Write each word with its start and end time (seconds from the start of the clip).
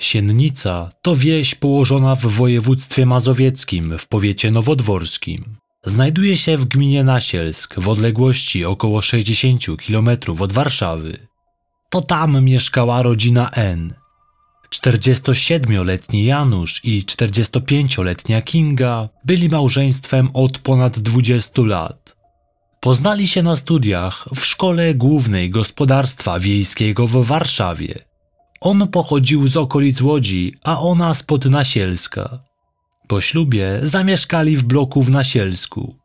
Siennica 0.00 0.90
to 1.02 1.16
wieś 1.16 1.54
położona 1.54 2.14
w 2.14 2.26
województwie 2.26 3.06
mazowieckim 3.06 3.98
w 3.98 4.08
powiecie 4.08 4.50
nowodworskim. 4.50 5.56
Znajduje 5.84 6.36
się 6.36 6.56
w 6.56 6.64
gminie 6.64 7.04
Nasielsk 7.04 7.74
w 7.80 7.88
odległości 7.88 8.64
około 8.64 9.02
60 9.02 9.64
km 9.86 10.08
od 10.40 10.52
Warszawy. 10.52 11.26
To 11.90 12.00
tam 12.00 12.44
mieszkała 12.44 13.02
rodzina 13.02 13.50
N. 13.50 13.94
47-letni 14.74 16.24
Janusz 16.24 16.84
i 16.84 17.02
45-letnia 17.02 18.42
Kinga 18.42 19.08
byli 19.24 19.48
małżeństwem 19.48 20.30
od 20.34 20.58
ponad 20.58 20.98
20 20.98 21.62
lat. 21.62 22.16
Poznali 22.80 23.28
się 23.28 23.42
na 23.42 23.56
studiach 23.56 24.28
w 24.34 24.44
Szkole 24.44 24.94
Głównej 24.94 25.50
Gospodarstwa 25.50 26.40
Wiejskiego 26.40 27.06
w 27.06 27.26
Warszawie. 27.26 28.09
On 28.60 28.88
pochodził 28.88 29.48
z 29.48 29.56
okolic 29.56 30.00
Łodzi, 30.00 30.54
a 30.64 30.80
ona 30.80 31.14
z 31.14 31.22
Podnasielska. 31.22 32.38
Po 33.08 33.20
ślubie 33.20 33.80
zamieszkali 33.82 34.56
w 34.56 34.64
bloku 34.64 35.02
w 35.02 35.10
Nasielsku. 35.10 35.96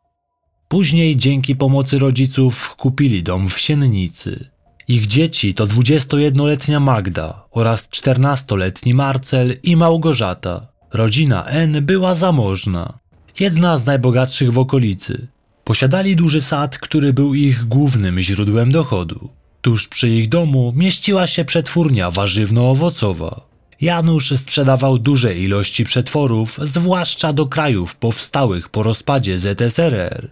Później 0.68 1.16
dzięki 1.16 1.56
pomocy 1.56 1.98
rodziców 1.98 2.74
kupili 2.76 3.22
dom 3.22 3.48
w 3.48 3.58
Siennicy. 3.58 4.50
Ich 4.88 5.06
dzieci 5.06 5.54
to 5.54 5.66
21-letnia 5.66 6.80
Magda 6.80 7.46
oraz 7.50 7.88
14-letni 7.88 8.94
Marcel 8.94 9.56
i 9.62 9.76
Małgorzata. 9.76 10.68
Rodzina 10.92 11.44
N 11.44 11.84
była 11.84 12.14
zamożna, 12.14 12.98
jedna 13.40 13.78
z 13.78 13.86
najbogatszych 13.86 14.52
w 14.52 14.58
okolicy. 14.58 15.28
Posiadali 15.64 16.16
duży 16.16 16.42
sad, 16.42 16.78
który 16.78 17.12
był 17.12 17.34
ich 17.34 17.64
głównym 17.64 18.20
źródłem 18.20 18.72
dochodu. 18.72 19.28
Tuż 19.66 19.88
przy 19.88 20.08
ich 20.08 20.28
domu 20.28 20.72
mieściła 20.76 21.26
się 21.26 21.44
przetwórnia 21.44 22.10
warzywno-owocowa. 22.10 23.40
Janusz 23.80 24.32
sprzedawał 24.36 24.98
duże 24.98 25.34
ilości 25.34 25.84
przetworów, 25.84 26.58
zwłaszcza 26.62 27.32
do 27.32 27.46
krajów 27.46 27.96
powstałych 27.96 28.68
po 28.68 28.82
rozpadzie 28.82 29.38
ZSRR. 29.38 30.30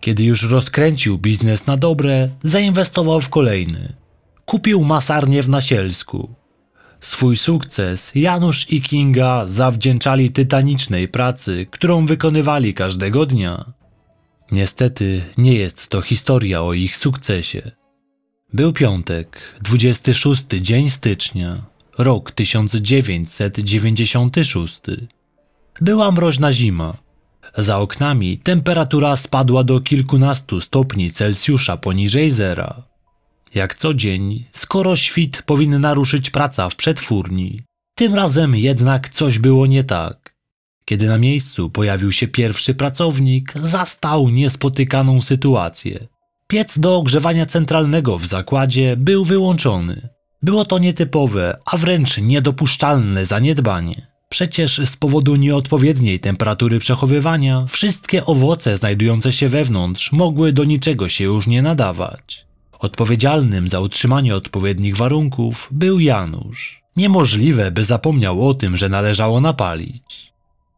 Kiedy 0.00 0.24
już 0.24 0.50
rozkręcił 0.50 1.18
biznes 1.18 1.66
na 1.66 1.76
dobre, 1.76 2.28
zainwestował 2.42 3.20
w 3.20 3.28
kolejny. 3.28 3.92
Kupił 4.44 4.84
masarnię 4.84 5.42
w 5.42 5.48
Nasielsku. 5.48 6.34
Swój 7.00 7.36
sukces 7.36 8.12
Janusz 8.14 8.70
i 8.70 8.80
Kinga 8.80 9.46
zawdzięczali 9.46 10.30
tytanicznej 10.30 11.08
pracy, 11.08 11.66
którą 11.70 12.06
wykonywali 12.06 12.74
każdego 12.74 13.26
dnia. 13.26 13.64
Niestety 14.52 15.22
nie 15.38 15.54
jest 15.54 15.88
to 15.88 16.00
historia 16.00 16.62
o 16.62 16.72
ich 16.72 16.96
sukcesie. 16.96 17.83
Był 18.54 18.72
piątek, 18.72 19.58
26 19.62 20.44
dzień 20.60 20.90
stycznia, 20.90 21.64
rok 21.98 22.32
1996. 22.32 24.80
Była 25.80 26.10
mroźna 26.10 26.52
zima. 26.52 26.96
Za 27.56 27.78
oknami 27.78 28.38
temperatura 28.38 29.16
spadła 29.16 29.64
do 29.64 29.80
kilkunastu 29.80 30.60
stopni 30.60 31.10
Celsjusza 31.10 31.76
poniżej 31.76 32.30
zera. 32.30 32.82
Jak 33.54 33.74
co 33.74 33.94
dzień, 33.94 34.44
skoro 34.52 34.96
świt 34.96 35.42
powinna 35.42 35.94
ruszyć 35.94 36.30
praca 36.30 36.70
w 36.70 36.76
przetwórni. 36.76 37.60
Tym 37.94 38.14
razem 38.14 38.56
jednak 38.56 39.08
coś 39.08 39.38
było 39.38 39.66
nie 39.66 39.84
tak. 39.84 40.34
Kiedy 40.84 41.06
na 41.06 41.18
miejscu 41.18 41.70
pojawił 41.70 42.12
się 42.12 42.28
pierwszy 42.28 42.74
pracownik, 42.74 43.52
zastał 43.62 44.28
niespotykaną 44.28 45.22
sytuację. 45.22 46.13
Piec 46.46 46.78
do 46.78 46.96
ogrzewania 46.96 47.46
centralnego 47.46 48.18
w 48.18 48.26
zakładzie 48.26 48.96
był 48.96 49.24
wyłączony. 49.24 50.08
Było 50.42 50.64
to 50.64 50.78
nietypowe, 50.78 51.58
a 51.64 51.76
wręcz 51.76 52.18
niedopuszczalne 52.18 53.26
zaniedbanie. 53.26 54.06
Przecież 54.28 54.80
z 54.84 54.96
powodu 54.96 55.36
nieodpowiedniej 55.36 56.20
temperatury 56.20 56.78
przechowywania 56.78 57.64
wszystkie 57.68 58.26
owoce 58.26 58.76
znajdujące 58.76 59.32
się 59.32 59.48
wewnątrz 59.48 60.12
mogły 60.12 60.52
do 60.52 60.64
niczego 60.64 61.08
się 61.08 61.24
już 61.24 61.46
nie 61.46 61.62
nadawać. 61.62 62.46
Odpowiedzialnym 62.78 63.68
za 63.68 63.80
utrzymanie 63.80 64.36
odpowiednich 64.36 64.96
warunków 64.96 65.68
był 65.72 66.00
Janusz. 66.00 66.82
Niemożliwe, 66.96 67.70
by 67.70 67.84
zapomniał 67.84 68.48
o 68.48 68.54
tym, 68.54 68.76
że 68.76 68.88
należało 68.88 69.40
napalić. 69.40 70.32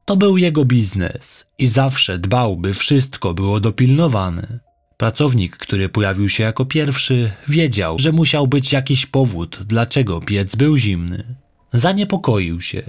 To 0.04 0.16
był 0.16 0.36
jego 0.36 0.64
biznes 0.64 1.46
i 1.58 1.68
zawsze 1.68 2.18
dbał, 2.18 2.56
by 2.56 2.74
wszystko 2.74 3.34
było 3.34 3.60
dopilnowane. 3.60 4.65
Pracownik, 4.96 5.56
który 5.56 5.88
pojawił 5.88 6.28
się 6.28 6.44
jako 6.44 6.64
pierwszy, 6.64 7.32
wiedział, 7.48 7.98
że 7.98 8.12
musiał 8.12 8.46
być 8.46 8.72
jakiś 8.72 9.06
powód, 9.06 9.58
dlaczego 9.66 10.20
piec 10.20 10.56
był 10.56 10.76
zimny. 10.76 11.34
Zaniepokoił 11.72 12.60
się. 12.60 12.82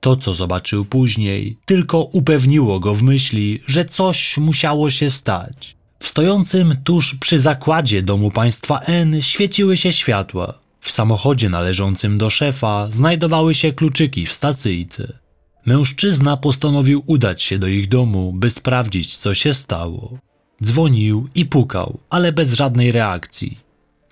To, 0.00 0.16
co 0.16 0.34
zobaczył 0.34 0.84
później, 0.84 1.58
tylko 1.64 2.02
upewniło 2.02 2.80
go 2.80 2.94
w 2.94 3.02
myśli, 3.02 3.60
że 3.66 3.84
coś 3.84 4.38
musiało 4.38 4.90
się 4.90 5.10
stać. 5.10 5.76
W 5.98 6.08
stojącym 6.08 6.76
tuż 6.84 7.14
przy 7.14 7.38
zakładzie 7.38 8.02
domu 8.02 8.30
państwa 8.30 8.80
N 8.80 9.22
świeciły 9.22 9.76
się 9.76 9.92
światła. 9.92 10.58
W 10.80 10.92
samochodzie 10.92 11.48
należącym 11.48 12.18
do 12.18 12.30
szefa 12.30 12.88
znajdowały 12.90 13.54
się 13.54 13.72
kluczyki 13.72 14.26
w 14.26 14.32
stacyjce. 14.32 15.18
Mężczyzna 15.66 16.36
postanowił 16.36 17.02
udać 17.06 17.42
się 17.42 17.58
do 17.58 17.66
ich 17.66 17.88
domu, 17.88 18.32
by 18.32 18.50
sprawdzić, 18.50 19.16
co 19.16 19.34
się 19.34 19.54
stało. 19.54 20.18
Dzwonił 20.62 21.28
i 21.34 21.46
pukał, 21.46 21.98
ale 22.10 22.32
bez 22.32 22.52
żadnej 22.52 22.92
reakcji. 22.92 23.58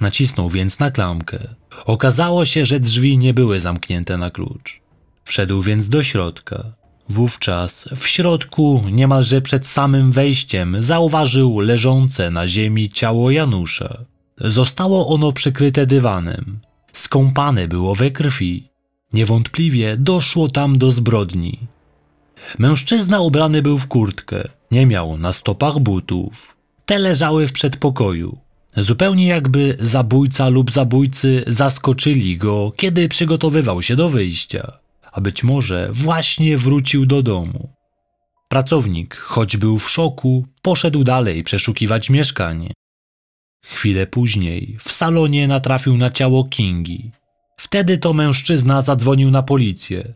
Nacisnął 0.00 0.50
więc 0.50 0.78
na 0.78 0.90
klamkę. 0.90 1.38
Okazało 1.84 2.44
się, 2.44 2.66
że 2.66 2.80
drzwi 2.80 3.18
nie 3.18 3.34
były 3.34 3.60
zamknięte 3.60 4.16
na 4.16 4.30
klucz. 4.30 4.80
Wszedł 5.24 5.62
więc 5.62 5.88
do 5.88 6.02
środka. 6.02 6.64
Wówczas 7.08 7.88
w 7.96 8.06
środku, 8.06 8.82
niemalże 8.92 9.40
przed 9.40 9.66
samym 9.66 10.12
wejściem, 10.12 10.76
zauważył 10.82 11.60
leżące 11.60 12.30
na 12.30 12.46
ziemi 12.46 12.90
ciało 12.90 13.30
Janusza. 13.30 14.04
Zostało 14.38 15.08
ono 15.08 15.32
przykryte 15.32 15.86
dywanem. 15.86 16.58
Skąpane 16.92 17.68
było 17.68 17.94
we 17.94 18.10
krwi. 18.10 18.68
Niewątpliwie 19.12 19.96
doszło 19.96 20.48
tam 20.48 20.78
do 20.78 20.92
zbrodni. 20.92 21.58
Mężczyzna 22.58 23.20
ubrany 23.20 23.62
był 23.62 23.78
w 23.78 23.88
kurtkę, 23.88 24.48
nie 24.70 24.86
miał 24.86 25.18
na 25.18 25.32
stopach 25.32 25.78
butów. 25.78 26.56
Te 26.86 26.98
leżały 26.98 27.48
w 27.48 27.52
przedpokoju. 27.52 28.38
Zupełnie 28.76 29.26
jakby 29.26 29.76
zabójca 29.80 30.48
lub 30.48 30.72
zabójcy 30.72 31.44
zaskoczyli 31.46 32.36
go, 32.36 32.72
kiedy 32.76 33.08
przygotowywał 33.08 33.82
się 33.82 33.96
do 33.96 34.10
wyjścia, 34.10 34.72
a 35.12 35.20
być 35.20 35.44
może 35.44 35.88
właśnie 35.92 36.58
wrócił 36.58 37.06
do 37.06 37.22
domu. 37.22 37.68
Pracownik, 38.48 39.16
choć 39.16 39.56
był 39.56 39.78
w 39.78 39.90
szoku, 39.90 40.46
poszedł 40.62 41.04
dalej 41.04 41.44
przeszukiwać 41.44 42.10
mieszkanie. 42.10 42.72
Chwilę 43.64 44.06
później 44.06 44.76
w 44.80 44.92
salonie 44.92 45.48
natrafił 45.48 45.96
na 45.96 46.10
ciało 46.10 46.44
Kingi. 46.44 47.10
Wtedy 47.56 47.98
to 47.98 48.12
mężczyzna 48.12 48.82
zadzwonił 48.82 49.30
na 49.30 49.42
policję. 49.42 50.14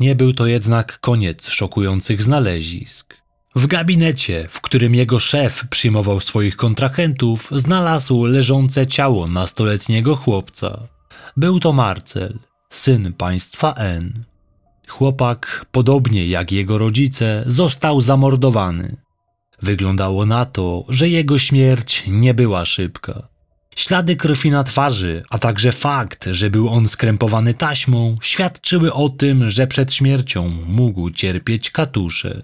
Nie 0.00 0.14
był 0.14 0.32
to 0.32 0.46
jednak 0.46 1.00
koniec 1.00 1.48
szokujących 1.48 2.22
znalezisk. 2.22 3.16
W 3.56 3.66
gabinecie, 3.66 4.48
w 4.50 4.60
którym 4.60 4.94
jego 4.94 5.18
szef 5.18 5.64
przyjmował 5.70 6.20
swoich 6.20 6.56
kontrahentów, 6.56 7.48
znalazł 7.50 8.24
leżące 8.24 8.86
ciało 8.86 9.26
nastoletniego 9.26 10.16
chłopca. 10.16 10.88
Był 11.36 11.60
to 11.60 11.72
Marcel, 11.72 12.38
syn 12.70 13.12
państwa 13.12 13.74
N. 13.74 14.24
Chłopak, 14.88 15.66
podobnie 15.72 16.26
jak 16.26 16.52
jego 16.52 16.78
rodzice, 16.78 17.44
został 17.46 18.00
zamordowany. 18.00 18.96
Wyglądało 19.62 20.26
na 20.26 20.44
to, 20.44 20.84
że 20.88 21.08
jego 21.08 21.38
śmierć 21.38 22.04
nie 22.06 22.34
była 22.34 22.64
szybka. 22.64 23.31
Ślady 23.76 24.16
krwi 24.16 24.50
na 24.50 24.64
twarzy, 24.64 25.22
a 25.30 25.38
także 25.38 25.72
fakt, 25.72 26.28
że 26.30 26.50
był 26.50 26.68
on 26.68 26.88
skrępowany 26.88 27.54
taśmą, 27.54 28.16
świadczyły 28.22 28.92
o 28.92 29.08
tym, 29.08 29.50
że 29.50 29.66
przed 29.66 29.92
śmiercią 29.92 30.50
mógł 30.66 31.10
cierpieć 31.10 31.70
katusze. 31.70 32.42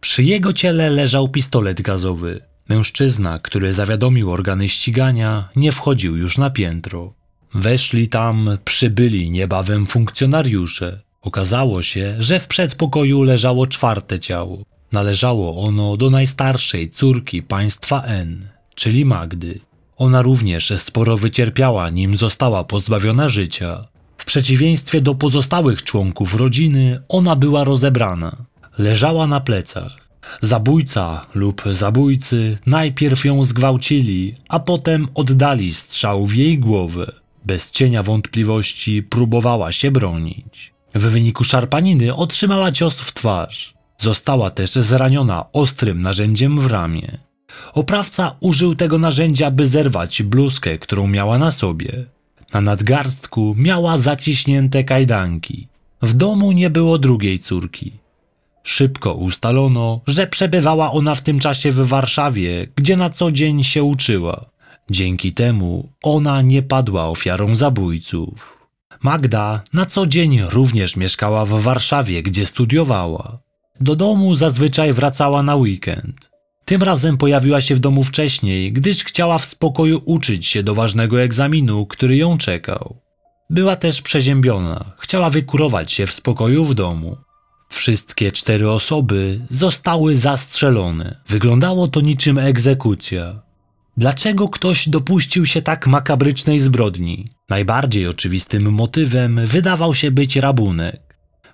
Przy 0.00 0.22
jego 0.22 0.52
ciele 0.52 0.90
leżał 0.90 1.28
pistolet 1.28 1.82
gazowy. 1.82 2.40
Mężczyzna, 2.68 3.38
który 3.38 3.72
zawiadomił 3.72 4.32
organy 4.32 4.68
ścigania, 4.68 5.48
nie 5.56 5.72
wchodził 5.72 6.16
już 6.16 6.38
na 6.38 6.50
piętro. 6.50 7.12
Weszli 7.54 8.08
tam, 8.08 8.58
przybyli 8.64 9.30
niebawem 9.30 9.86
funkcjonariusze. 9.86 11.00
Okazało 11.22 11.82
się, 11.82 12.16
że 12.18 12.40
w 12.40 12.46
przedpokoju 12.46 13.22
leżało 13.22 13.66
czwarte 13.66 14.20
ciało. 14.20 14.64
Należało 14.92 15.64
ono 15.64 15.96
do 15.96 16.10
najstarszej 16.10 16.90
córki 16.90 17.42
państwa 17.42 18.02
N, 18.02 18.48
czyli 18.74 19.04
Magdy. 19.04 19.60
Ona 20.00 20.22
również 20.22 20.72
sporo 20.76 21.16
wycierpiała, 21.16 21.90
nim 21.90 22.16
została 22.16 22.64
pozbawiona 22.64 23.28
życia. 23.28 23.84
W 24.18 24.24
przeciwieństwie 24.24 25.00
do 25.00 25.14
pozostałych 25.14 25.82
członków 25.82 26.34
rodziny, 26.34 27.02
ona 27.08 27.36
była 27.36 27.64
rozebrana. 27.64 28.36
Leżała 28.78 29.26
na 29.26 29.40
plecach. 29.40 30.08
Zabójca 30.40 31.26
lub 31.34 31.62
zabójcy 31.70 32.58
najpierw 32.66 33.24
ją 33.24 33.44
zgwałcili, 33.44 34.34
a 34.48 34.60
potem 34.60 35.08
oddali 35.14 35.74
strzał 35.74 36.26
w 36.26 36.34
jej 36.34 36.58
głowę. 36.58 37.12
Bez 37.44 37.70
cienia 37.70 38.02
wątpliwości 38.02 39.02
próbowała 39.02 39.72
się 39.72 39.90
bronić. 39.90 40.74
W 40.94 41.02
wyniku 41.02 41.44
szarpaniny 41.44 42.14
otrzymała 42.14 42.72
cios 42.72 43.00
w 43.00 43.12
twarz. 43.12 43.74
Została 43.98 44.50
też 44.50 44.70
zraniona 44.70 45.52
ostrym 45.52 46.02
narzędziem 46.02 46.60
w 46.60 46.66
ramię. 46.66 47.29
Oprawca 47.72 48.36
użył 48.40 48.74
tego 48.74 48.98
narzędzia, 48.98 49.50
by 49.50 49.66
zerwać 49.66 50.22
bluzkę, 50.22 50.78
którą 50.78 51.06
miała 51.06 51.38
na 51.38 51.50
sobie. 51.50 52.04
Na 52.52 52.60
nadgarstku 52.60 53.54
miała 53.58 53.98
zaciśnięte 53.98 54.84
kajdanki. 54.84 55.68
W 56.02 56.14
domu 56.14 56.52
nie 56.52 56.70
było 56.70 56.98
drugiej 56.98 57.38
córki. 57.38 57.92
Szybko 58.62 59.14
ustalono, 59.14 60.00
że 60.06 60.26
przebywała 60.26 60.92
ona 60.92 61.14
w 61.14 61.22
tym 61.22 61.40
czasie 61.40 61.72
w 61.72 61.86
Warszawie, 61.88 62.66
gdzie 62.76 62.96
na 62.96 63.10
co 63.10 63.32
dzień 63.32 63.64
się 63.64 63.82
uczyła. 63.82 64.44
Dzięki 64.90 65.32
temu 65.32 65.88
ona 66.02 66.42
nie 66.42 66.62
padła 66.62 67.08
ofiarą 67.08 67.56
zabójców. 67.56 68.58
Magda 69.02 69.62
na 69.72 69.86
co 69.86 70.06
dzień 70.06 70.40
również 70.50 70.96
mieszkała 70.96 71.44
w 71.44 71.48
Warszawie, 71.48 72.22
gdzie 72.22 72.46
studiowała. 72.46 73.38
Do 73.80 73.96
domu 73.96 74.34
zazwyczaj 74.34 74.92
wracała 74.92 75.42
na 75.42 75.56
weekend. 75.56 76.29
Tym 76.64 76.82
razem 76.82 77.16
pojawiła 77.16 77.60
się 77.60 77.74
w 77.74 77.80
domu 77.80 78.04
wcześniej, 78.04 78.72
gdyż 78.72 79.04
chciała 79.04 79.38
w 79.38 79.44
spokoju 79.44 80.02
uczyć 80.04 80.46
się 80.46 80.62
do 80.62 80.74
ważnego 80.74 81.22
egzaminu, 81.22 81.86
który 81.86 82.16
ją 82.16 82.38
czekał. 82.38 82.96
Była 83.50 83.76
też 83.76 84.02
przeziębiona, 84.02 84.92
chciała 84.98 85.30
wykurować 85.30 85.92
się 85.92 86.06
w 86.06 86.14
spokoju 86.14 86.64
w 86.64 86.74
domu. 86.74 87.16
Wszystkie 87.68 88.32
cztery 88.32 88.70
osoby 88.70 89.40
zostały 89.50 90.16
zastrzelone. 90.16 91.20
Wyglądało 91.28 91.88
to 91.88 92.00
niczym 92.00 92.38
egzekucja. 92.38 93.42
Dlaczego 93.96 94.48
ktoś 94.48 94.88
dopuścił 94.88 95.46
się 95.46 95.62
tak 95.62 95.86
makabrycznej 95.86 96.60
zbrodni? 96.60 97.24
Najbardziej 97.48 98.06
oczywistym 98.06 98.72
motywem 98.72 99.46
wydawał 99.46 99.94
się 99.94 100.10
być 100.10 100.36
rabunek. 100.36 101.00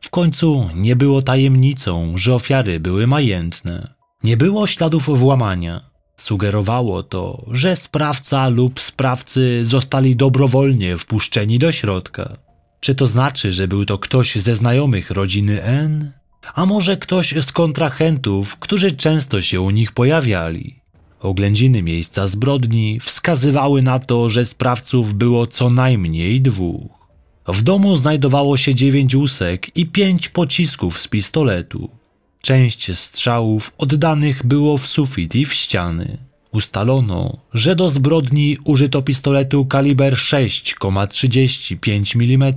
W 0.00 0.10
końcu 0.10 0.70
nie 0.74 0.96
było 0.96 1.22
tajemnicą, 1.22 2.12
że 2.16 2.34
ofiary 2.34 2.80
były 2.80 3.06
majętne. 3.06 3.95
Nie 4.26 4.36
było 4.36 4.66
śladów 4.66 5.18
włamania. 5.18 5.80
Sugerowało 6.16 7.02
to, 7.02 7.44
że 7.50 7.76
sprawca 7.76 8.48
lub 8.48 8.80
sprawcy 8.80 9.64
zostali 9.64 10.16
dobrowolnie 10.16 10.98
wpuszczeni 10.98 11.58
do 11.58 11.72
środka. 11.72 12.36
Czy 12.80 12.94
to 12.94 13.06
znaczy, 13.06 13.52
że 13.52 13.68
był 13.68 13.84
to 13.84 13.98
ktoś 13.98 14.36
ze 14.36 14.56
znajomych 14.56 15.10
rodziny 15.10 15.62
N? 15.62 16.12
A 16.54 16.66
może 16.66 16.96
ktoś 16.96 17.34
z 17.40 17.52
kontrahentów, 17.52 18.56
którzy 18.56 18.92
często 18.92 19.42
się 19.42 19.60
u 19.60 19.70
nich 19.70 19.92
pojawiali? 19.92 20.80
Oględziny 21.20 21.82
miejsca 21.82 22.26
zbrodni 22.26 23.00
wskazywały 23.00 23.82
na 23.82 23.98
to, 23.98 24.28
że 24.28 24.44
sprawców 24.44 25.14
było 25.14 25.46
co 25.46 25.70
najmniej 25.70 26.40
dwóch. 26.40 26.90
W 27.48 27.62
domu 27.62 27.96
znajdowało 27.96 28.56
się 28.56 28.74
dziewięć 28.74 29.14
łusek 29.14 29.76
i 29.76 29.86
pięć 29.86 30.28
pocisków 30.28 31.00
z 31.00 31.08
pistoletu. 31.08 32.05
Część 32.40 32.98
strzałów 32.98 33.72
oddanych 33.78 34.46
było 34.46 34.78
w 34.78 34.86
sufit 34.86 35.34
i 35.34 35.44
w 35.44 35.54
ściany. 35.54 36.18
Ustalono, 36.52 37.36
że 37.54 37.76
do 37.76 37.88
zbrodni 37.88 38.58
użyto 38.64 39.02
pistoletu 39.02 39.64
kaliber 39.64 40.14
6,35 40.14 42.34
mm 42.34 42.54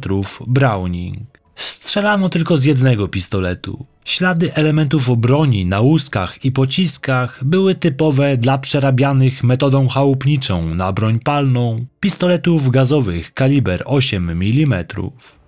Browning. 0.48 1.18
Strzelano 1.56 2.30
tylko 2.30 2.58
z 2.58 2.64
jednego 2.64 3.08
pistoletu. 3.08 3.86
Ślady 4.06 4.54
elementów 4.54 5.18
broni 5.18 5.66
na 5.66 5.80
łuskach 5.80 6.46
i 6.46 6.52
pociskach 6.52 7.44
były 7.44 7.76
typowe 7.76 8.38
dla 8.38 8.58
przerabianych 8.58 9.44
metodą 9.44 9.88
chałupniczą 9.88 10.76
na 10.76 10.94
broń 10.94 11.20
palną 11.20 11.86
pistoletów 12.00 12.70
gazowych 12.70 13.34
kaliber 13.34 13.84
8 13.86 14.30
mm. 14.30 14.86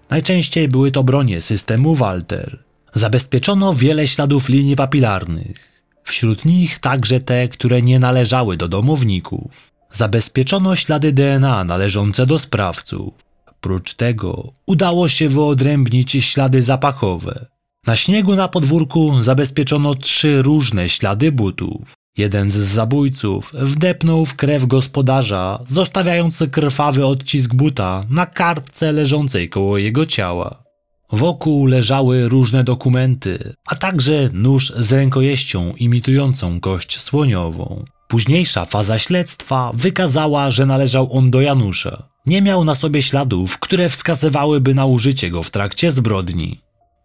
Najczęściej 0.09 0.67
były 0.67 0.91
to 0.91 1.03
bronie 1.03 1.41
systemu 1.41 1.95
Walter. 1.95 2.70
Zabezpieczono 2.93 3.73
wiele 3.73 4.07
śladów 4.07 4.49
linii 4.49 4.75
papilarnych, 4.75 5.83
wśród 6.03 6.45
nich 6.45 6.79
także 6.79 7.19
te, 7.19 7.47
które 7.47 7.81
nie 7.81 7.99
należały 7.99 8.57
do 8.57 8.67
domowników. 8.67 9.71
Zabezpieczono 9.91 10.75
ślady 10.75 11.11
DNA 11.11 11.63
należące 11.63 12.25
do 12.25 12.39
sprawców. 12.39 13.13
Prócz 13.61 13.93
tego 13.93 14.53
udało 14.65 15.09
się 15.09 15.29
wyodrębnić 15.29 16.11
ślady 16.11 16.63
zapachowe. 16.63 17.45
Na 17.87 17.95
śniegu 17.95 18.35
na 18.35 18.47
podwórku 18.47 19.23
zabezpieczono 19.23 19.95
trzy 19.95 20.41
różne 20.41 20.89
ślady 20.89 21.31
butów. 21.31 21.81
Jeden 22.17 22.51
z 22.51 22.55
zabójców 22.55 23.53
wdepnął 23.53 24.25
w 24.25 24.35
krew 24.35 24.65
gospodarza, 24.65 25.59
zostawiając 25.67 26.43
krwawy 26.51 27.05
odcisk 27.05 27.53
buta 27.53 28.05
na 28.09 28.25
kartce 28.25 28.91
leżącej 28.91 29.49
koło 29.49 29.77
jego 29.77 30.05
ciała. 30.05 30.63
Wokół 31.11 31.65
leżały 31.65 32.29
różne 32.29 32.63
dokumenty, 32.63 33.53
a 33.67 33.75
także 33.75 34.29
nóż 34.33 34.73
z 34.77 34.91
rękojeścią 34.91 35.73
imitującą 35.77 36.59
kość 36.59 36.99
słoniową. 36.99 37.85
Późniejsza 38.07 38.65
faza 38.65 38.99
śledztwa 38.99 39.71
wykazała, 39.73 40.51
że 40.51 40.65
należał 40.65 41.13
on 41.17 41.31
do 41.31 41.41
Janusza. 41.41 42.03
Nie 42.25 42.41
miał 42.41 42.63
na 42.63 42.75
sobie 42.75 43.01
śladów, 43.01 43.59
które 43.59 43.89
wskazywałyby 43.89 44.73
na 44.73 44.85
użycie 44.85 45.29
go 45.29 45.43
w 45.43 45.51
trakcie 45.51 45.91
zbrodni. 45.91 46.59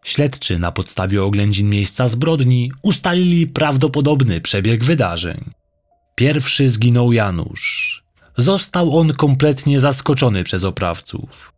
Śledczy 0.05 0.59
na 0.59 0.73
podstawie 0.73 1.25
oględzin 1.25 1.71
miejsca 1.71 2.09
zbrodni 2.09 2.73
ustalili 2.83 3.47
prawdopodobny 3.47 4.41
przebieg 4.41 4.85
wydarzeń. 4.85 5.45
Pierwszy 6.15 6.71
zginął 6.71 7.13
Janusz. 7.13 8.03
Został 8.37 8.99
on 8.99 9.13
kompletnie 9.13 9.81
zaskoczony 9.81 10.45
przez 10.45 10.65
oprawców. 10.65 11.56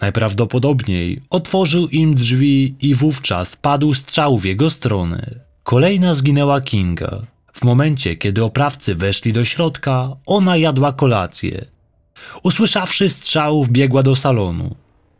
Najprawdopodobniej 0.00 1.20
otworzył 1.30 1.88
im 1.88 2.14
drzwi 2.14 2.74
i 2.80 2.94
wówczas 2.94 3.56
padł 3.56 3.94
strzał 3.94 4.38
w 4.38 4.44
jego 4.44 4.70
stronę. 4.70 5.34
Kolejna 5.62 6.14
zginęła 6.14 6.60
Kinga. 6.60 7.26
W 7.52 7.64
momencie, 7.64 8.16
kiedy 8.16 8.44
oprawcy 8.44 8.94
weszli 8.94 9.32
do 9.32 9.44
środka, 9.44 10.16
ona 10.26 10.56
jadła 10.56 10.92
kolację. 10.92 11.64
Usłyszawszy 12.42 13.08
strzał, 13.08 13.64
wbiegła 13.64 14.02
do 14.02 14.16
salonu. 14.16 14.74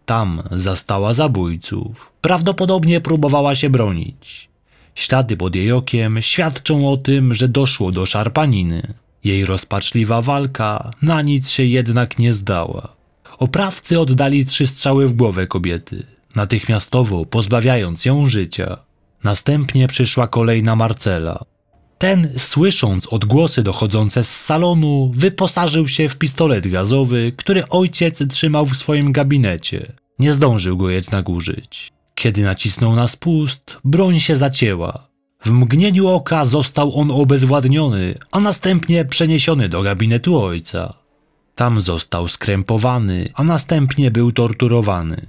Tam 0.06 0.42
zastała 0.50 1.12
zabójców. 1.12 2.12
Prawdopodobnie 2.20 3.00
próbowała 3.00 3.54
się 3.54 3.70
bronić. 3.70 4.48
Ślady 4.94 5.36
pod 5.36 5.54
jej 5.54 5.72
okiem 5.72 6.22
świadczą 6.22 6.88
o 6.88 6.96
tym, 6.96 7.34
że 7.34 7.48
doszło 7.48 7.92
do 7.92 8.06
szarpaniny. 8.06 8.94
Jej 9.24 9.44
rozpaczliwa 9.44 10.22
walka 10.22 10.90
na 11.02 11.22
nic 11.22 11.50
się 11.50 11.64
jednak 11.64 12.18
nie 12.18 12.34
zdała. 12.34 12.99
Oprawcy 13.40 14.00
oddali 14.00 14.46
trzy 14.46 14.66
strzały 14.66 15.08
w 15.08 15.12
głowę 15.12 15.46
kobiety, 15.46 16.06
natychmiastowo 16.36 17.24
pozbawiając 17.24 18.04
ją 18.04 18.26
życia. 18.26 18.76
Następnie 19.24 19.88
przyszła 19.88 20.28
kolej 20.28 20.62
na 20.62 20.76
Marcela. 20.76 21.44
Ten, 21.98 22.32
słysząc 22.36 23.06
odgłosy 23.06 23.62
dochodzące 23.62 24.24
z 24.24 24.40
salonu, 24.40 25.12
wyposażył 25.14 25.88
się 25.88 26.08
w 26.08 26.16
pistolet 26.16 26.68
gazowy, 26.68 27.32
który 27.36 27.68
ojciec 27.68 28.28
trzymał 28.28 28.66
w 28.66 28.76
swoim 28.76 29.12
gabinecie. 29.12 29.92
Nie 30.18 30.32
zdążył 30.32 30.76
go 30.76 30.90
jednak 30.90 31.28
użyć. 31.28 31.92
Kiedy 32.14 32.42
nacisnął 32.42 32.96
na 32.96 33.08
spust, 33.08 33.78
broń 33.84 34.20
się 34.20 34.36
zacięła. 34.36 35.08
W 35.44 35.50
mgnieniu 35.50 36.08
oka 36.08 36.44
został 36.44 36.96
on 36.96 37.10
obezwładniony, 37.10 38.18
a 38.30 38.40
następnie 38.40 39.04
przeniesiony 39.04 39.68
do 39.68 39.82
gabinetu 39.82 40.42
ojca. 40.42 40.99
Tam 41.60 41.80
został 41.80 42.28
skrępowany, 42.28 43.32
a 43.34 43.42
następnie 43.42 44.10
był 44.10 44.32
torturowany. 44.32 45.26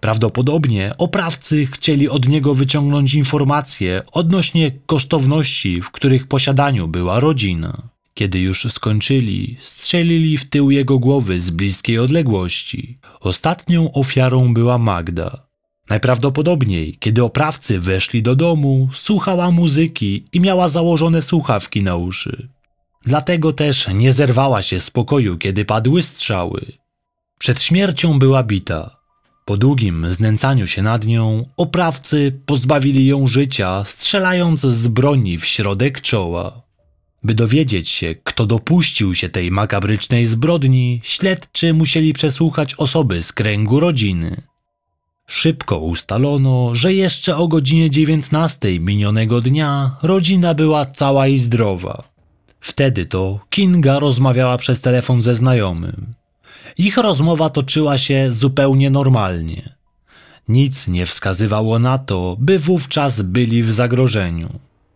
Prawdopodobnie 0.00 0.94
oprawcy 0.98 1.66
chcieli 1.66 2.08
od 2.08 2.28
niego 2.28 2.54
wyciągnąć 2.54 3.14
informacje 3.14 4.02
odnośnie 4.12 4.72
kosztowności, 4.86 5.82
w 5.82 5.90
których 5.90 6.26
posiadaniu 6.26 6.88
była 6.88 7.20
rodzina. 7.20 7.82
Kiedy 8.14 8.38
już 8.38 8.72
skończyli, 8.72 9.56
strzelili 9.60 10.38
w 10.38 10.48
tył 10.50 10.70
jego 10.70 10.98
głowy 10.98 11.40
z 11.40 11.50
bliskiej 11.50 11.98
odległości. 11.98 12.98
Ostatnią 13.20 13.92
ofiarą 13.92 14.54
była 14.54 14.78
Magda. 14.78 15.46
Najprawdopodobniej, 15.88 16.96
kiedy 17.00 17.24
oprawcy 17.24 17.80
weszli 17.80 18.22
do 18.22 18.36
domu, 18.36 18.88
słuchała 18.92 19.50
muzyki 19.50 20.24
i 20.32 20.40
miała 20.40 20.68
założone 20.68 21.22
słuchawki 21.22 21.82
na 21.82 21.96
uszy. 21.96 22.48
Dlatego 23.04 23.52
też 23.52 23.88
nie 23.94 24.12
zerwała 24.12 24.62
się 24.62 24.80
z 24.80 24.90
pokoju, 24.90 25.38
kiedy 25.38 25.64
padły 25.64 26.02
strzały. 26.02 26.66
Przed 27.38 27.62
śmiercią 27.62 28.18
była 28.18 28.42
bita. 28.42 29.02
Po 29.44 29.56
długim 29.56 30.06
znęcaniu 30.12 30.66
się 30.66 30.82
nad 30.82 31.06
nią, 31.06 31.46
oprawcy 31.56 32.40
pozbawili 32.46 33.06
ją 33.06 33.26
życia, 33.26 33.84
strzelając 33.84 34.60
z 34.60 34.88
broni 34.88 35.38
w 35.38 35.46
środek 35.46 36.00
czoła. 36.00 36.62
By 37.22 37.34
dowiedzieć 37.34 37.88
się, 37.88 38.14
kto 38.24 38.46
dopuścił 38.46 39.14
się 39.14 39.28
tej 39.28 39.50
makabrycznej 39.50 40.26
zbrodni, 40.26 41.00
śledczy 41.04 41.74
musieli 41.74 42.12
przesłuchać 42.12 42.74
osoby 42.74 43.22
z 43.22 43.32
kręgu 43.32 43.80
rodziny. 43.80 44.42
Szybko 45.26 45.78
ustalono, 45.78 46.74
że 46.74 46.94
jeszcze 46.94 47.36
o 47.36 47.48
godzinie 47.48 47.90
19 47.90 48.80
minionego 48.80 49.40
dnia 49.40 49.96
rodzina 50.02 50.54
była 50.54 50.86
cała 50.86 51.28
i 51.28 51.38
zdrowa. 51.38 52.11
Wtedy 52.62 53.06
to 53.06 53.40
Kinga 53.50 53.98
rozmawiała 53.98 54.58
przez 54.58 54.80
telefon 54.80 55.22
ze 55.22 55.34
znajomym. 55.34 56.06
Ich 56.78 56.96
rozmowa 56.96 57.48
toczyła 57.50 57.98
się 57.98 58.26
zupełnie 58.30 58.90
normalnie. 58.90 59.62
Nic 60.48 60.88
nie 60.88 61.06
wskazywało 61.06 61.78
na 61.78 61.98
to, 61.98 62.36
by 62.40 62.58
wówczas 62.58 63.22
byli 63.22 63.62
w 63.62 63.72
zagrożeniu. 63.72 64.48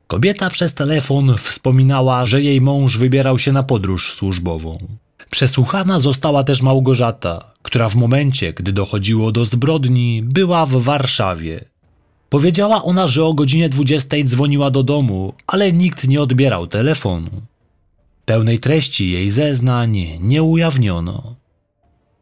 Kobieta 0.07 0.51
przez 0.51 0.75
telefon 0.75 1.35
wspominała, 1.39 2.27
że 2.27 2.43
jej 2.43 2.61
mąż 2.61 2.99
wybierał 2.99 3.39
się 3.39 3.53
na 3.53 3.63
podróż 3.63 4.15
służbową. 4.15 4.79
Przesłuchana 5.31 5.99
została 5.99 6.43
też 6.45 6.63
Małgorzata, 6.63 7.45
która 7.63 7.89
w 7.89 7.95
momencie, 7.95 8.53
gdy 8.53 8.73
dochodziło 8.73 9.33
do 9.33 9.45
zbrodni, 9.45 10.23
była 10.23 10.67
w 10.67 10.73
Warszawie. 10.73 11.65
Powiedziała 12.29 12.85
ona, 12.85 13.07
że 13.07 13.25
o 13.25 13.35
godzinie 13.35 13.69
20 13.69 14.17
dzwoniła 14.25 14.71
do 14.71 14.83
domu, 14.83 15.35
ale 15.47 15.73
nikt 15.73 16.09
nie 16.09 16.23
odbierał 16.23 16.67
telefonu. 16.67 17.31
Pełnej 18.27 18.59
treści 18.59 19.11
jej 19.11 19.31
zeznań 19.31 20.19
nie 20.21 20.43
ujawniono. 20.43 21.35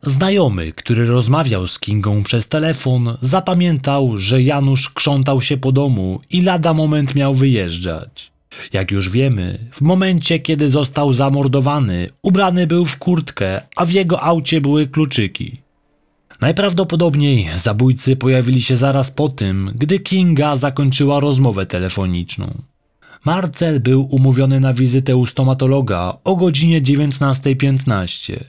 Znajomy, 0.03 0.73
który 0.73 1.07
rozmawiał 1.07 1.67
z 1.67 1.79
Kingą 1.79 2.23
przez 2.23 2.49
telefon, 2.49 3.17
zapamiętał, 3.21 4.17
że 4.17 4.43
Janusz 4.43 4.91
krzątał 4.91 5.41
się 5.41 5.57
po 5.57 5.73
domu 5.73 6.21
i 6.31 6.43
lada 6.43 6.75
moment 6.75 7.15
miał 7.15 7.35
wyjeżdżać. 7.35 8.33
Jak 8.73 8.91
już 8.91 9.11
wiemy, 9.11 9.59
w 9.73 9.81
momencie 9.81 10.39
kiedy 10.39 10.71
został 10.71 11.13
zamordowany, 11.13 12.09
ubrany 12.23 12.67
był 12.67 12.85
w 12.85 12.99
kurtkę, 12.99 13.61
a 13.77 13.85
w 13.85 13.91
jego 13.91 14.23
aucie 14.23 14.61
były 14.61 14.87
kluczyki. 14.87 15.61
Najprawdopodobniej 16.41 17.49
zabójcy 17.57 18.17
pojawili 18.17 18.63
się 18.63 18.77
zaraz 18.77 19.11
po 19.11 19.29
tym, 19.29 19.73
gdy 19.75 19.99
Kinga 19.99 20.57
zakończyła 20.57 21.21
rozmowę 21.21 21.67
telefoniczną. 21.67 22.74
Marcel 23.25 23.81
był 23.81 24.03
umówiony 24.15 24.61
na 24.61 24.73
wizytę 24.73 25.17
u 25.17 25.27
stomatologa 25.27 26.19
o 26.25 26.37
godzinie 26.37 26.83
19.15. 26.83 28.45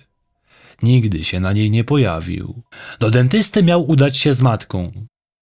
Nigdy 0.84 1.24
się 1.24 1.40
na 1.40 1.54
niej 1.54 1.72
nie 1.72 1.84
pojawił. 1.84 2.64
Do 3.00 3.12
dentysty 3.12 3.64
miał 3.64 3.90
udać 3.90 4.18
się 4.18 4.34
z 4.34 4.42
matką. 4.42 4.92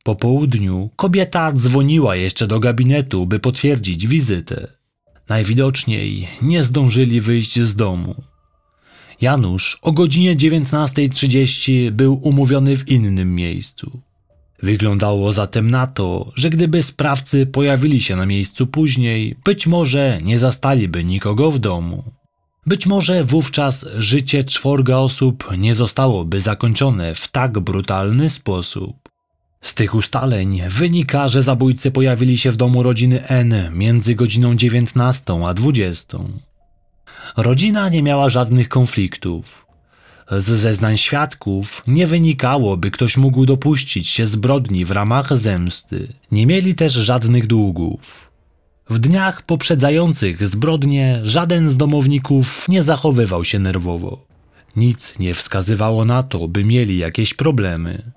Po 0.04 0.16
południu 0.16 0.90
kobieta 0.96 1.52
dzwoniła 1.52 2.16
jeszcze 2.16 2.48
do 2.48 2.60
gabinetu, 2.60 3.26
by 3.26 3.40
potwierdzić 3.40 4.08
wizytę. 4.08 4.68
Najwidoczniej 5.30 6.28
nie 6.42 6.64
zdążyli 6.64 7.22
wyjść 7.22 7.60
z 7.60 7.76
domu. 7.76 8.16
Janusz 9.22 9.78
o 9.82 9.92
godzinie 9.92 10.36
19.30 10.36 11.92
był 11.92 12.20
umówiony 12.24 12.78
w 12.78 12.88
innym 12.88 13.36
miejscu. 13.36 14.02
Wyglądało 14.64 15.32
zatem 15.32 15.72
na 15.72 15.88
to, 15.88 16.32
że 16.36 16.50
gdyby 16.50 16.84
sprawcy 16.84 17.46
pojawili 17.46 18.02
się 18.02 18.16
na 18.16 18.26
miejscu 18.26 18.68
później, 18.68 19.36
być 19.46 19.68
może 19.68 20.20
nie 20.24 20.40
zastaliby 20.40 21.04
nikogo 21.04 21.52
w 21.52 21.60
domu. 21.60 22.04
Być 22.66 22.86
może 22.88 23.24
wówczas 23.24 23.86
życie 23.98 24.44
czworga 24.44 24.98
osób 24.98 25.58
nie 25.58 25.76
zostałoby 25.76 26.40
zakończone 26.40 27.16
w 27.16 27.28
tak 27.28 27.60
brutalny 27.60 28.30
sposób. 28.30 29.10
Z 29.62 29.76
tych 29.76 29.96
ustaleń 29.96 30.62
wynika, 30.70 31.28
że 31.28 31.44
zabójcy 31.44 31.92
pojawili 31.92 32.38
się 32.38 32.52
w 32.52 32.58
domu 32.58 32.84
rodziny 32.84 33.28
N 33.28 33.56
między 33.74 34.16
godziną 34.16 34.56
19 34.56 35.46
a 35.46 35.54
20. 35.54 36.18
Rodzina 37.38 37.90
nie 37.90 38.04
miała 38.04 38.30
żadnych 38.30 38.70
konfliktów. 38.70 39.63
Z 40.38 40.46
zeznań 40.46 40.98
świadków 40.98 41.84
nie 41.88 42.08
wynikało, 42.08 42.78
by 42.78 42.92
ktoś 42.92 43.18
mógł 43.18 43.46
dopuścić 43.46 44.08
się 44.08 44.28
zbrodni 44.28 44.86
w 44.86 44.92
ramach 44.92 45.38
zemsty. 45.38 46.14
Nie 46.32 46.46
mieli 46.46 46.76
też 46.76 46.94
żadnych 46.94 47.48
długów. 47.48 48.32
W 48.90 49.00
dniach 49.00 49.42
poprzedzających 49.42 50.48
zbrodnię 50.48 51.20
żaden 51.24 51.70
z 51.70 51.78
domowników 51.78 52.70
nie 52.70 52.84
zachowywał 52.84 53.44
się 53.44 53.60
nerwowo. 53.60 54.26
Nic 54.76 55.20
nie 55.20 55.34
wskazywało 55.34 56.06
na 56.06 56.24
to, 56.24 56.48
by 56.48 56.66
mieli 56.66 56.98
jakieś 56.98 57.34
problemy. 57.34 58.12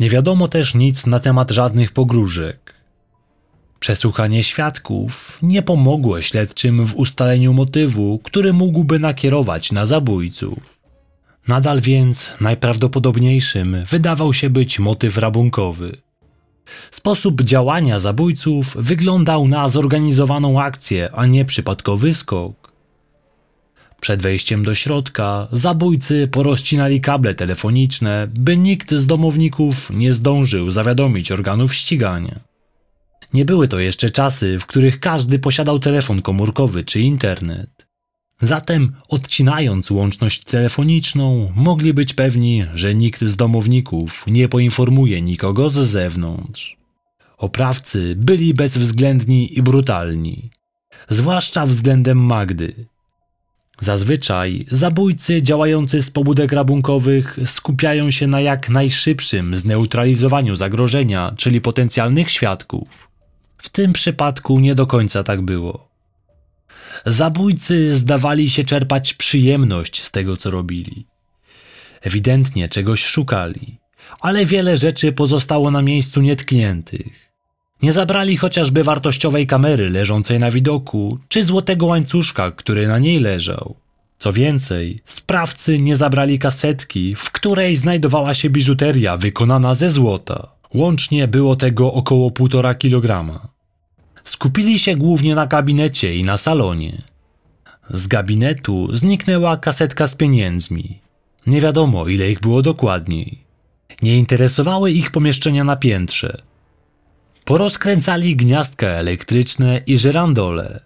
Nie 0.00 0.10
wiadomo 0.10 0.48
też 0.48 0.74
nic 0.74 1.06
na 1.06 1.20
temat 1.20 1.50
żadnych 1.50 1.92
pogróżek. 1.92 2.74
Przesłuchanie 3.80 4.44
świadków 4.44 5.38
nie 5.42 5.62
pomogło 5.62 6.22
śledczym 6.22 6.86
w 6.86 6.96
ustaleniu 6.96 7.52
motywu, 7.52 8.20
który 8.22 8.52
mógłby 8.52 8.98
nakierować 8.98 9.72
na 9.72 9.86
zabójców. 9.86 10.77
Nadal 11.48 11.80
więc 11.80 12.32
najprawdopodobniejszym 12.40 13.76
wydawał 13.90 14.32
się 14.32 14.50
być 14.50 14.78
motyw 14.78 15.18
rabunkowy. 15.18 15.96
Sposób 16.90 17.42
działania 17.42 17.98
zabójców 17.98 18.76
wyglądał 18.76 19.48
na 19.48 19.68
zorganizowaną 19.68 20.62
akcję, 20.62 21.10
a 21.12 21.26
nie 21.26 21.44
przypadkowy 21.44 22.14
skok. 22.14 22.72
Przed 24.00 24.22
wejściem 24.22 24.64
do 24.64 24.74
środka 24.74 25.48
zabójcy 25.52 26.28
porozcinali 26.32 27.00
kable 27.00 27.34
telefoniczne, 27.34 28.28
by 28.34 28.56
nikt 28.56 28.94
z 28.94 29.06
domowników 29.06 29.90
nie 29.90 30.14
zdążył 30.14 30.70
zawiadomić 30.70 31.32
organów 31.32 31.74
ścigania. 31.74 32.40
Nie 33.32 33.44
były 33.44 33.68
to 33.68 33.78
jeszcze 33.78 34.10
czasy, 34.10 34.58
w 34.58 34.66
których 34.66 35.00
każdy 35.00 35.38
posiadał 35.38 35.78
telefon 35.78 36.22
komórkowy 36.22 36.84
czy 36.84 37.00
internet. 37.00 37.87
Zatem, 38.40 38.92
odcinając 39.08 39.90
łączność 39.90 40.44
telefoniczną, 40.44 41.52
mogli 41.56 41.94
być 41.94 42.14
pewni, 42.14 42.64
że 42.74 42.94
nikt 42.94 43.24
z 43.24 43.36
domowników 43.36 44.24
nie 44.26 44.48
poinformuje 44.48 45.22
nikogo 45.22 45.70
z 45.70 45.74
zewnątrz. 45.74 46.76
Oprawcy 47.38 48.14
byli 48.16 48.54
bezwzględni 48.54 49.58
i 49.58 49.62
brutalni, 49.62 50.50
zwłaszcza 51.08 51.66
względem 51.66 52.18
Magdy. 52.24 52.74
Zazwyczaj 53.80 54.66
zabójcy 54.70 55.42
działający 55.42 56.02
z 56.02 56.10
pobudek 56.10 56.52
rabunkowych 56.52 57.38
skupiają 57.44 58.10
się 58.10 58.26
na 58.26 58.40
jak 58.40 58.68
najszybszym 58.68 59.56
zneutralizowaniu 59.56 60.56
zagrożenia, 60.56 61.34
czyli 61.36 61.60
potencjalnych 61.60 62.30
świadków. 62.30 63.08
W 63.58 63.68
tym 63.68 63.92
przypadku 63.92 64.60
nie 64.60 64.74
do 64.74 64.86
końca 64.86 65.22
tak 65.22 65.42
było. 65.42 65.87
Zabójcy 67.10 67.96
zdawali 67.96 68.50
się 68.50 68.64
czerpać 68.64 69.14
przyjemność 69.14 70.02
z 70.02 70.10
tego, 70.10 70.36
co 70.36 70.50
robili. 70.50 71.06
Ewidentnie 72.00 72.68
czegoś 72.68 73.04
szukali, 73.04 73.78
ale 74.20 74.46
wiele 74.46 74.76
rzeczy 74.76 75.12
pozostało 75.12 75.70
na 75.70 75.82
miejscu 75.82 76.20
nietkniętych. 76.20 77.32
Nie 77.82 77.92
zabrali 77.92 78.36
chociażby 78.36 78.84
wartościowej 78.84 79.46
kamery 79.46 79.90
leżącej 79.90 80.38
na 80.38 80.50
widoku, 80.50 81.18
czy 81.28 81.44
złotego 81.44 81.86
łańcuszka, 81.86 82.50
który 82.50 82.88
na 82.88 82.98
niej 82.98 83.20
leżał. 83.20 83.76
Co 84.18 84.32
więcej, 84.32 85.00
sprawcy 85.04 85.78
nie 85.78 85.96
zabrali 85.96 86.38
kasetki, 86.38 87.14
w 87.14 87.30
której 87.30 87.76
znajdowała 87.76 88.34
się 88.34 88.50
biżuteria 88.50 89.16
wykonana 89.16 89.74
ze 89.74 89.90
złota. 89.90 90.48
Łącznie 90.74 91.28
było 91.28 91.56
tego 91.56 91.92
około 91.92 92.30
półtora 92.30 92.74
kilograma. 92.74 93.57
Skupili 94.28 94.78
się 94.78 94.96
głównie 94.96 95.34
na 95.34 95.46
gabinecie 95.46 96.16
i 96.16 96.24
na 96.24 96.36
salonie. 96.38 97.02
Z 97.90 98.06
gabinetu 98.06 98.96
zniknęła 98.96 99.56
kasetka 99.56 100.06
z 100.06 100.14
pieniędzmi. 100.14 100.98
Nie 101.46 101.60
wiadomo, 101.60 102.08
ile 102.08 102.30
ich 102.30 102.40
było 102.40 102.62
dokładniej. 102.62 103.44
Nie 104.02 104.18
interesowały 104.18 104.90
ich 104.90 105.10
pomieszczenia 105.10 105.64
na 105.64 105.76
piętrze. 105.76 106.42
Porozkręcali 107.44 108.36
gniazdka 108.36 108.86
elektryczne 108.86 109.80
i 109.86 109.98
żerandole. 109.98 110.80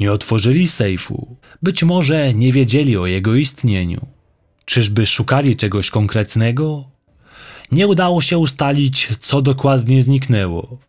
Nie 0.00 0.12
otworzyli 0.12 0.68
sejfu. 0.68 1.36
Być 1.62 1.82
może 1.82 2.34
nie 2.34 2.52
wiedzieli 2.52 2.96
o 2.96 3.06
jego 3.06 3.34
istnieniu. 3.34 4.06
Czyżby 4.64 5.06
szukali 5.06 5.56
czegoś 5.56 5.90
konkretnego? 5.90 6.84
Nie 7.72 7.86
udało 7.86 8.20
się 8.20 8.38
ustalić, 8.38 9.08
co 9.20 9.42
dokładnie 9.42 10.02
zniknęło. 10.02 10.85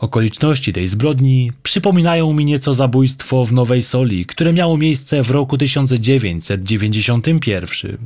Okoliczności 0.00 0.72
tej 0.72 0.88
zbrodni 0.88 1.52
przypominają 1.62 2.32
mi 2.32 2.44
nieco 2.44 2.74
zabójstwo 2.74 3.44
w 3.44 3.52
Nowej 3.52 3.82
Soli, 3.82 4.26
które 4.26 4.52
miało 4.52 4.76
miejsce 4.76 5.22
w 5.22 5.30
roku 5.30 5.58
1991. 5.58 7.98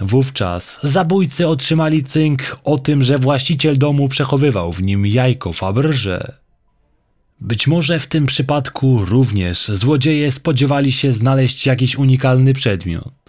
Wówczas 0.00 0.78
zabójcy 0.82 1.48
otrzymali 1.48 2.04
cynk 2.04 2.56
o 2.64 2.78
tym, 2.78 3.02
że 3.02 3.18
właściciel 3.18 3.78
domu 3.78 4.08
przechowywał 4.08 4.72
w 4.72 4.82
nim 4.82 5.06
jajko 5.06 5.52
Faberże. 5.52 6.32
Być 7.40 7.66
może 7.66 8.00
w 8.00 8.06
tym 8.06 8.26
przypadku 8.26 9.04
również 9.04 9.68
złodzieje 9.68 10.32
spodziewali 10.32 10.92
się 10.92 11.12
znaleźć 11.12 11.66
jakiś 11.66 11.96
unikalny 11.96 12.54
przedmiot. 12.54 13.25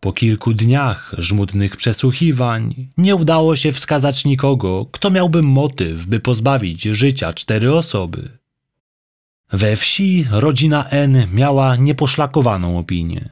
Po 0.00 0.12
kilku 0.12 0.54
dniach 0.54 1.14
żmudnych 1.18 1.76
przesłuchiwań 1.76 2.88
nie 2.98 3.16
udało 3.16 3.56
się 3.56 3.72
wskazać 3.72 4.24
nikogo, 4.24 4.86
kto 4.92 5.10
miałby 5.10 5.42
motyw, 5.42 6.06
by 6.06 6.20
pozbawić 6.20 6.82
życia 6.82 7.32
cztery 7.32 7.74
osoby. 7.74 8.38
We 9.52 9.76
wsi 9.76 10.26
rodzina 10.30 10.88
N 10.88 11.26
miała 11.32 11.76
nieposzlakowaną 11.76 12.78
opinię. 12.78 13.28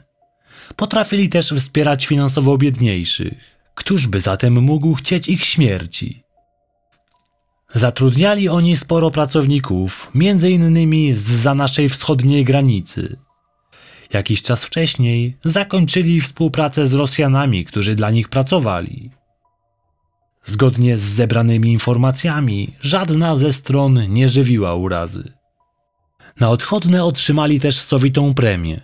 Potrafili 0.76 1.28
też 1.28 1.52
wspierać 1.52 2.06
finansowo 2.06 2.58
biedniejszych. 2.58 3.34
Któż 3.74 4.06
by 4.06 4.20
zatem 4.20 4.62
mógł 4.62 4.94
chcieć 4.94 5.28
ich 5.28 5.44
śmierci? 5.44 6.22
Zatrudniali 7.74 8.48
oni 8.48 8.76
sporo 8.76 9.10
pracowników, 9.10 10.10
między 10.14 10.50
innymi 10.50 11.14
z 11.14 11.22
za 11.22 11.54
naszej 11.54 11.88
wschodniej 11.88 12.44
granicy. 12.44 13.16
Jakiś 14.12 14.42
czas 14.42 14.64
wcześniej 14.64 15.36
zakończyli 15.44 16.20
współpracę 16.20 16.86
z 16.86 16.94
Rosjanami, 16.94 17.64
którzy 17.64 17.94
dla 17.94 18.10
nich 18.10 18.28
pracowali. 18.28 19.10
Zgodnie 20.44 20.98
z 20.98 21.02
zebranymi 21.02 21.72
informacjami, 21.72 22.74
żadna 22.80 23.36
ze 23.36 23.52
stron 23.52 24.12
nie 24.12 24.28
żywiła 24.28 24.74
urazy. 24.74 25.32
Na 26.40 26.50
odchodne 26.50 27.04
otrzymali 27.04 27.60
też 27.60 27.76
sowitą 27.80 28.34
premię. 28.34 28.80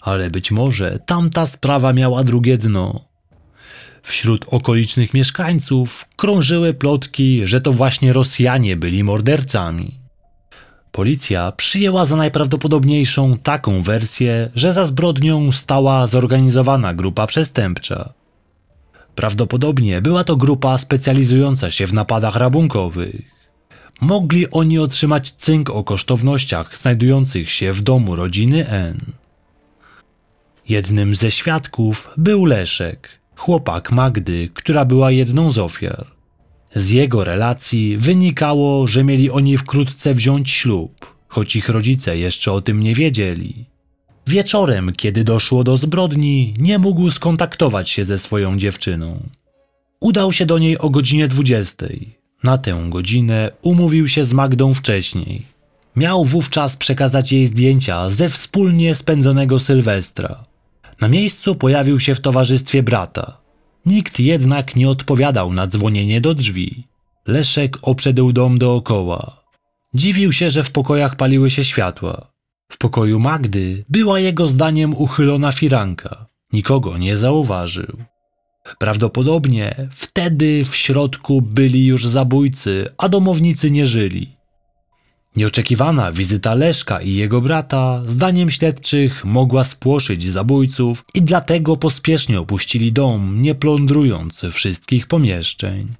Ale 0.00 0.30
być 0.30 0.50
może 0.50 0.98
tamta 0.98 1.46
sprawa 1.46 1.92
miała 1.92 2.24
drugie 2.24 2.58
dno. 2.58 3.08
Wśród 4.02 4.44
okolicznych 4.48 5.14
mieszkańców 5.14 6.04
krążyły 6.16 6.74
plotki, 6.74 7.46
że 7.46 7.60
to 7.60 7.72
właśnie 7.72 8.12
Rosjanie 8.12 8.76
byli 8.76 9.04
mordercami. 9.04 9.97
Policja 10.92 11.52
przyjęła 11.52 12.04
za 12.04 12.16
najprawdopodobniejszą 12.16 13.36
taką 13.38 13.82
wersję, 13.82 14.50
że 14.54 14.72
za 14.72 14.84
zbrodnią 14.84 15.52
stała 15.52 16.06
zorganizowana 16.06 16.94
grupa 16.94 17.26
przestępcza. 17.26 18.12
Prawdopodobnie 19.14 20.02
była 20.02 20.24
to 20.24 20.36
grupa 20.36 20.78
specjalizująca 20.78 21.70
się 21.70 21.86
w 21.86 21.92
napadach 21.92 22.36
rabunkowych. 22.36 23.20
Mogli 24.00 24.50
oni 24.50 24.78
otrzymać 24.78 25.30
cynk 25.30 25.70
o 25.70 25.84
kosztownościach 25.84 26.76
znajdujących 26.76 27.50
się 27.50 27.72
w 27.72 27.82
domu 27.82 28.16
rodziny 28.16 28.68
N. 28.68 29.00
Jednym 30.68 31.14
ze 31.14 31.30
świadków 31.30 32.10
był 32.16 32.44
Leszek, 32.44 33.08
chłopak 33.36 33.92
Magdy, 33.92 34.50
która 34.54 34.84
była 34.84 35.10
jedną 35.10 35.52
z 35.52 35.58
ofiar. 35.58 36.17
Z 36.74 36.90
jego 36.90 37.24
relacji 37.24 37.98
wynikało, 37.98 38.86
że 38.86 39.04
mieli 39.04 39.30
oni 39.30 39.58
wkrótce 39.58 40.14
wziąć 40.14 40.50
ślub, 40.50 41.14
choć 41.28 41.56
ich 41.56 41.68
rodzice 41.68 42.18
jeszcze 42.18 42.52
o 42.52 42.60
tym 42.60 42.80
nie 42.80 42.94
wiedzieli. 42.94 43.64
Wieczorem, 44.26 44.92
kiedy 44.92 45.24
doszło 45.24 45.64
do 45.64 45.76
zbrodni, 45.76 46.54
nie 46.58 46.78
mógł 46.78 47.10
skontaktować 47.10 47.90
się 47.90 48.04
ze 48.04 48.18
swoją 48.18 48.58
dziewczyną. 48.58 49.20
Udał 50.00 50.32
się 50.32 50.46
do 50.46 50.58
niej 50.58 50.78
o 50.78 50.90
godzinie 50.90 51.28
20. 51.28 51.86
Na 52.42 52.58
tę 52.58 52.86
godzinę 52.88 53.50
umówił 53.62 54.08
się 54.08 54.24
z 54.24 54.32
Magdą 54.32 54.74
wcześniej. 54.74 55.42
Miał 55.96 56.24
wówczas 56.24 56.76
przekazać 56.76 57.32
jej 57.32 57.46
zdjęcia 57.46 58.10
ze 58.10 58.28
wspólnie 58.28 58.94
spędzonego 58.94 59.58
Sylwestra. 59.58 60.44
Na 61.00 61.08
miejscu 61.08 61.54
pojawił 61.54 62.00
się 62.00 62.14
w 62.14 62.20
towarzystwie 62.20 62.82
brata. 62.82 63.47
Nikt 63.88 64.20
jednak 64.20 64.76
nie 64.76 64.88
odpowiadał 64.88 65.52
na 65.52 65.66
dzwonienie 65.66 66.20
do 66.20 66.34
drzwi. 66.34 66.84
Leszek 67.26 67.78
obszedł 67.82 68.32
dom 68.32 68.58
dookoła. 68.58 69.44
Dziwił 69.94 70.32
się, 70.32 70.50
że 70.50 70.62
w 70.62 70.70
pokojach 70.70 71.16
paliły 71.16 71.50
się 71.50 71.64
światła. 71.64 72.32
W 72.72 72.78
pokoju 72.78 73.18
Magdy 73.18 73.84
była 73.88 74.20
jego 74.20 74.48
zdaniem 74.48 74.94
uchylona 74.94 75.52
firanka. 75.52 76.26
Nikogo 76.52 76.98
nie 76.98 77.16
zauważył. 77.16 77.96
Prawdopodobnie 78.78 79.88
wtedy 79.90 80.64
w 80.64 80.76
środku 80.76 81.42
byli 81.42 81.86
już 81.86 82.06
zabójcy, 82.06 82.88
a 82.98 83.08
domownicy 83.08 83.70
nie 83.70 83.86
żyli. 83.86 84.37
Nieoczekiwana 85.36 86.12
wizyta 86.12 86.54
Leszka 86.54 87.00
i 87.00 87.14
jego 87.14 87.40
brata, 87.40 88.02
zdaniem 88.06 88.50
śledczych, 88.50 89.24
mogła 89.24 89.64
spłoszyć 89.64 90.24
zabójców 90.24 91.04
i 91.14 91.22
dlatego 91.22 91.76
pospiesznie 91.76 92.40
opuścili 92.40 92.92
dom, 92.92 93.42
nie 93.42 93.54
plądrując 93.54 94.42
wszystkich 94.52 95.06
pomieszczeń. 95.06 95.94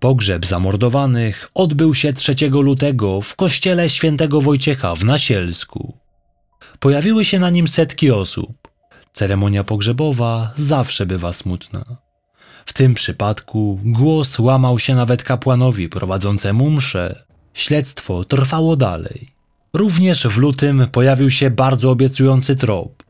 Pogrzeb 0.00 0.46
zamordowanych 0.46 1.50
odbył 1.54 1.94
się 1.94 2.12
3 2.12 2.34
lutego 2.50 3.20
w 3.20 3.36
kościele 3.36 3.90
świętego 3.90 4.40
Wojciecha 4.40 4.94
w 4.94 5.04
Nasielsku. 5.04 5.96
Pojawiły 6.80 7.24
się 7.24 7.38
na 7.38 7.50
nim 7.50 7.68
setki 7.68 8.10
osób. 8.10 8.68
Ceremonia 9.12 9.64
pogrzebowa 9.64 10.52
zawsze 10.56 11.06
bywa 11.06 11.32
smutna. 11.32 11.82
W 12.66 12.72
tym 12.72 12.94
przypadku 12.94 13.80
głos 13.84 14.38
łamał 14.38 14.78
się 14.78 14.94
nawet 14.94 15.22
kapłanowi 15.22 15.88
prowadzącemu 15.88 16.70
mszę. 16.70 17.24
Śledztwo 17.54 18.24
trwało 18.24 18.76
dalej. 18.76 19.28
Również 19.72 20.26
w 20.26 20.38
lutym 20.38 20.86
pojawił 20.92 21.30
się 21.30 21.50
bardzo 21.50 21.90
obiecujący 21.90 22.56
trop. 22.56 23.02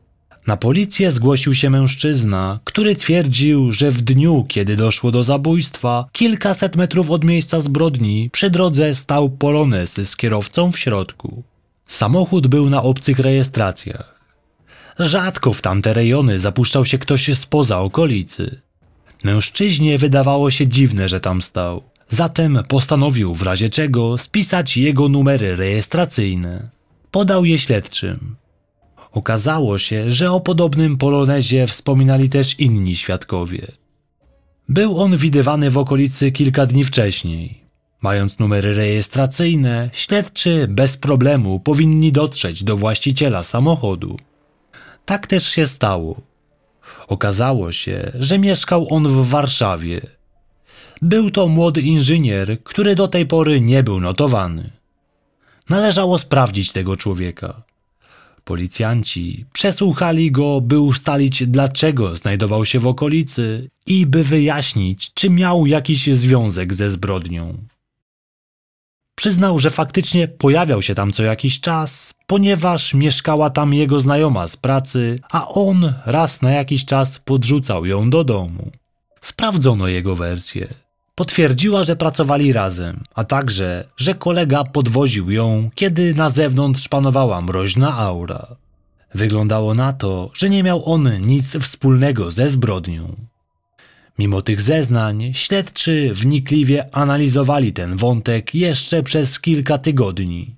Na 0.47 0.57
policję 0.57 1.11
zgłosił 1.11 1.53
się 1.53 1.69
mężczyzna, 1.69 2.59
który 2.63 2.95
twierdził, 2.95 3.71
że 3.71 3.91
w 3.91 4.01
dniu, 4.01 4.45
kiedy 4.47 4.75
doszło 4.75 5.11
do 5.11 5.23
zabójstwa, 5.23 6.05
kilkaset 6.11 6.75
metrów 6.75 7.09
od 7.09 7.23
miejsca 7.23 7.59
zbrodni, 7.59 8.29
przy 8.31 8.49
drodze 8.49 8.95
stał 8.95 9.29
polones 9.29 10.09
z 10.09 10.15
kierowcą 10.15 10.71
w 10.71 10.79
środku. 10.79 11.43
Samochód 11.87 12.47
był 12.47 12.69
na 12.69 12.83
obcych 12.83 13.19
rejestracjach. 13.19 14.19
Rzadko 14.99 15.53
w 15.53 15.61
tamte 15.61 15.93
rejony 15.93 16.39
zapuszczał 16.39 16.85
się 16.85 16.97
ktoś 16.97 17.37
spoza 17.37 17.79
okolicy. 17.79 18.61
Mężczyźnie 19.23 19.97
wydawało 19.97 20.51
się 20.51 20.67
dziwne, 20.67 21.09
że 21.09 21.19
tam 21.19 21.41
stał. 21.41 21.83
Zatem 22.09 22.59
postanowił 22.67 23.33
w 23.33 23.41
razie 23.41 23.69
czego 23.69 24.17
spisać 24.17 24.77
jego 24.77 25.09
numery 25.09 25.55
rejestracyjne. 25.55 26.69
Podał 27.11 27.45
je 27.45 27.59
śledczym. 27.59 28.35
Okazało 29.11 29.77
się, 29.77 30.09
że 30.09 30.31
o 30.31 30.39
podobnym 30.39 30.97
polonezie 30.97 31.67
wspominali 31.67 32.29
też 32.29 32.59
inni 32.59 32.95
świadkowie. 32.95 33.67
Był 34.69 34.99
on 35.01 35.17
widywany 35.17 35.71
w 35.71 35.77
okolicy 35.77 36.31
kilka 36.31 36.65
dni 36.65 36.83
wcześniej. 36.83 37.63
Mając 38.01 38.39
numery 38.39 38.73
rejestracyjne, 38.73 39.89
śledczy 39.93 40.67
bez 40.69 40.97
problemu 40.97 41.59
powinni 41.59 42.11
dotrzeć 42.11 42.63
do 42.63 42.77
właściciela 42.77 43.43
samochodu. 43.43 44.17
Tak 45.05 45.27
też 45.27 45.47
się 45.49 45.67
stało. 45.67 46.21
Okazało 47.07 47.71
się, 47.71 48.11
że 48.19 48.39
mieszkał 48.39 48.87
on 48.93 49.07
w 49.07 49.27
Warszawie. 49.27 50.01
Był 51.01 51.31
to 51.31 51.47
młody 51.47 51.81
inżynier, 51.81 52.63
który 52.63 52.95
do 52.95 53.07
tej 53.07 53.25
pory 53.25 53.61
nie 53.61 53.83
był 53.83 53.99
notowany. 53.99 54.69
Należało 55.69 56.17
sprawdzić 56.17 56.71
tego 56.71 56.97
człowieka. 56.97 57.63
Policjanci 58.43 59.45
przesłuchali 59.53 60.31
go, 60.31 60.61
by 60.61 60.79
ustalić, 60.79 61.47
dlaczego 61.47 62.15
znajdował 62.15 62.65
się 62.65 62.79
w 62.79 62.87
okolicy 62.87 63.69
i 63.85 64.05
by 64.05 64.23
wyjaśnić, 64.23 65.13
czy 65.13 65.29
miał 65.29 65.65
jakiś 65.65 66.07
związek 66.07 66.73
ze 66.73 66.89
zbrodnią. 66.89 67.57
Przyznał, 69.15 69.59
że 69.59 69.69
faktycznie 69.69 70.27
pojawiał 70.27 70.81
się 70.81 70.95
tam 70.95 71.11
co 71.11 71.23
jakiś 71.23 71.59
czas, 71.59 72.13
ponieważ 72.27 72.93
mieszkała 72.93 73.49
tam 73.49 73.73
jego 73.73 73.99
znajoma 73.99 74.47
z 74.47 74.57
pracy, 74.57 75.19
a 75.31 75.47
on 75.47 75.93
raz 76.05 76.41
na 76.41 76.51
jakiś 76.51 76.85
czas 76.85 77.19
podrzucał 77.19 77.85
ją 77.85 78.09
do 78.09 78.23
domu. 78.23 78.71
Sprawdzono 79.21 79.87
jego 79.87 80.15
wersję. 80.15 80.67
Potwierdziła, 81.15 81.83
że 81.83 81.95
pracowali 81.95 82.53
razem, 82.53 83.03
a 83.15 83.23
także, 83.23 83.87
że 83.97 84.15
kolega 84.15 84.63
podwoził 84.63 85.31
ją, 85.31 85.69
kiedy 85.75 86.13
na 86.13 86.29
zewnątrz 86.29 86.87
panowała 86.87 87.41
mroźna 87.41 87.97
aura. 87.97 88.55
Wyglądało 89.15 89.73
na 89.73 89.93
to, 89.93 90.31
że 90.33 90.49
nie 90.49 90.63
miał 90.63 90.93
on 90.93 91.21
nic 91.21 91.57
wspólnego 91.57 92.31
ze 92.31 92.49
zbrodnią. 92.49 93.15
Mimo 94.19 94.41
tych 94.41 94.61
zeznań, 94.61 95.31
śledczy 95.33 96.11
wnikliwie 96.13 96.95
analizowali 96.95 97.73
ten 97.73 97.97
wątek 97.97 98.55
jeszcze 98.55 99.03
przez 99.03 99.39
kilka 99.39 99.77
tygodni. 99.77 100.55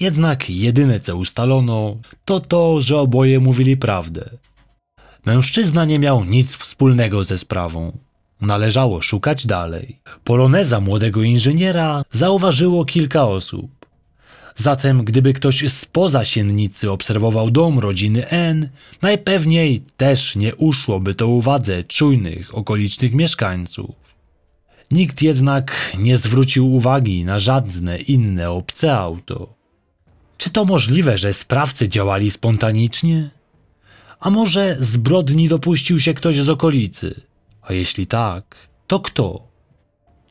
Jednak 0.00 0.50
jedyne 0.50 1.00
co 1.00 1.16
ustalono, 1.16 1.96
to 2.24 2.40
to, 2.40 2.80
że 2.80 2.98
oboje 2.98 3.40
mówili 3.40 3.76
prawdę. 3.76 4.30
Mężczyzna 5.26 5.84
nie 5.84 5.98
miał 5.98 6.24
nic 6.24 6.56
wspólnego 6.56 7.24
ze 7.24 7.38
sprawą. 7.38 8.07
Należało 8.40 9.02
szukać 9.02 9.46
dalej. 9.46 10.00
Poloneza 10.24 10.80
młodego 10.80 11.22
inżyniera 11.22 12.02
zauważyło 12.10 12.84
kilka 12.84 13.24
osób. 13.24 13.78
Zatem, 14.54 15.04
gdyby 15.04 15.32
ktoś 15.32 15.72
spoza 15.72 16.24
siennicy 16.24 16.90
obserwował 16.90 17.50
dom 17.50 17.78
rodziny 17.78 18.28
N, 18.28 18.68
najpewniej 19.02 19.82
też 19.96 20.36
nie 20.36 20.54
uszłoby 20.54 21.14
to 21.14 21.28
uwadze 21.28 21.84
czujnych 21.84 22.54
okolicznych 22.54 23.14
mieszkańców. 23.14 23.94
Nikt 24.90 25.22
jednak 25.22 25.96
nie 25.98 26.18
zwrócił 26.18 26.74
uwagi 26.74 27.24
na 27.24 27.38
żadne 27.38 27.98
inne 27.98 28.50
obce 28.50 28.96
auto. 28.96 29.54
Czy 30.36 30.50
to 30.50 30.64
możliwe, 30.64 31.18
że 31.18 31.34
sprawcy 31.34 31.88
działali 31.88 32.30
spontanicznie? 32.30 33.30
A 34.20 34.30
może 34.30 34.76
zbrodni 34.80 35.48
dopuścił 35.48 35.98
się 35.98 36.14
ktoś 36.14 36.36
z 36.36 36.50
okolicy? 36.50 37.20
A 37.68 37.72
jeśli 37.72 38.06
tak, 38.06 38.68
to 38.86 39.00
kto? 39.00 39.48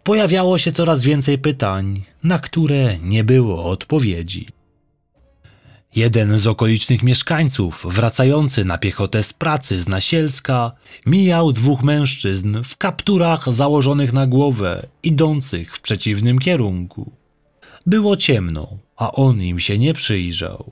Pojawiało 0.04 0.58
się 0.58 0.72
coraz 0.72 1.04
więcej 1.04 1.38
pytań, 1.38 2.04
na 2.24 2.40
które 2.40 3.00
nie 3.00 3.24
było 3.24 3.64
odpowiedzi. 3.64 4.46
Jeden 5.96 6.40
z 6.40 6.48
okolicznych 6.48 7.04
mieszkańców, 7.04 7.86
wracający 7.90 8.66
na 8.66 8.78
piechotę 8.78 9.24
z 9.24 9.34
pracy 9.34 9.82
z 9.82 9.88
Nasielska, 9.88 10.72
mijał 11.06 11.52
dwóch 11.52 11.84
mężczyzn 11.84 12.64
w 12.64 12.78
kapturach 12.78 13.54
założonych 13.54 14.14
na 14.14 14.28
głowę, 14.28 14.88
idących 15.04 15.76
w 15.76 15.82
przeciwnym 15.82 16.40
kierunku. 16.40 17.12
Było 17.86 18.18
ciemno, 18.18 18.78
a 18.96 19.12
on 19.12 19.42
im 19.42 19.60
się 19.60 19.78
nie 19.78 19.94
przyjrzał. 19.94 20.72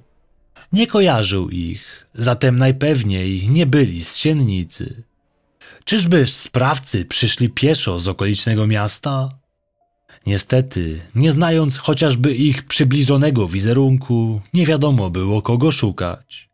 Nie 0.71 0.87
kojarzył 0.87 1.49
ich, 1.49 2.07
zatem 2.15 2.59
najpewniej 2.59 3.49
nie 3.49 3.65
byli 3.65 4.03
z 4.03 4.17
Siennicy. 4.17 5.03
Czyżby 5.83 6.27
sprawcy 6.27 7.05
przyszli 7.05 7.49
pieszo 7.49 7.99
z 7.99 8.07
okolicznego 8.07 8.67
miasta? 8.67 9.29
Niestety, 10.25 11.01
nie 11.15 11.31
znając 11.31 11.77
chociażby 11.77 12.35
ich 12.35 12.63
przybliżonego 12.63 13.47
wizerunku, 13.47 14.41
nie 14.53 14.65
wiadomo 14.65 15.09
było 15.09 15.41
kogo 15.41 15.71
szukać. 15.71 16.49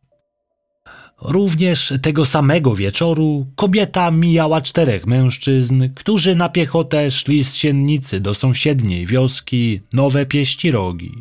Również 1.21 1.93
tego 2.01 2.25
samego 2.25 2.75
wieczoru 2.75 3.47
kobieta 3.55 4.11
mijała 4.11 4.61
czterech 4.61 5.07
mężczyzn, 5.07 5.89
którzy 5.95 6.35
na 6.35 6.49
piechotę 6.49 7.11
szli 7.11 7.43
z 7.43 7.55
siennicy 7.55 8.19
do 8.19 8.33
sąsiedniej 8.33 9.05
wioski 9.05 9.81
Nowe 9.93 10.25
Pieścirogi. 10.25 11.11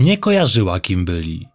Nie 0.00 0.18
kojarzyła 0.18 0.80
kim 0.80 1.04
byli. 1.04 1.46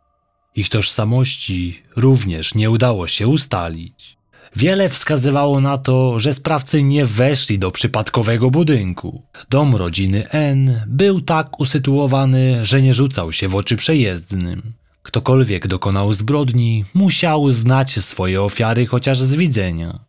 Ich 0.55 0.69
tożsamości 0.69 1.83
również 1.95 2.55
nie 2.55 2.69
udało 2.69 3.07
się 3.07 3.27
ustalić. 3.27 4.17
Wiele 4.55 4.89
wskazywało 4.89 5.61
na 5.61 5.77
to, 5.77 6.19
że 6.19 6.33
sprawcy 6.33 6.83
nie 6.83 7.05
weszli 7.05 7.59
do 7.59 7.71
przypadkowego 7.71 8.51
budynku. 8.51 9.23
Dom 9.49 9.75
rodziny 9.75 10.29
N 10.29 10.81
był 10.87 11.21
tak 11.21 11.59
usytuowany, 11.59 12.65
że 12.65 12.81
nie 12.81 12.93
rzucał 12.93 13.31
się 13.31 13.47
w 13.47 13.55
oczy 13.55 13.75
przejezdnym. 13.75 14.73
Ktokolwiek 15.03 15.67
dokonał 15.67 16.13
zbrodni, 16.13 16.85
musiał 16.93 17.51
znać 17.51 17.99
swoje 17.99 18.41
ofiary 18.41 18.85
chociaż 18.85 19.19
z 19.19 19.35
widzenia. 19.35 19.99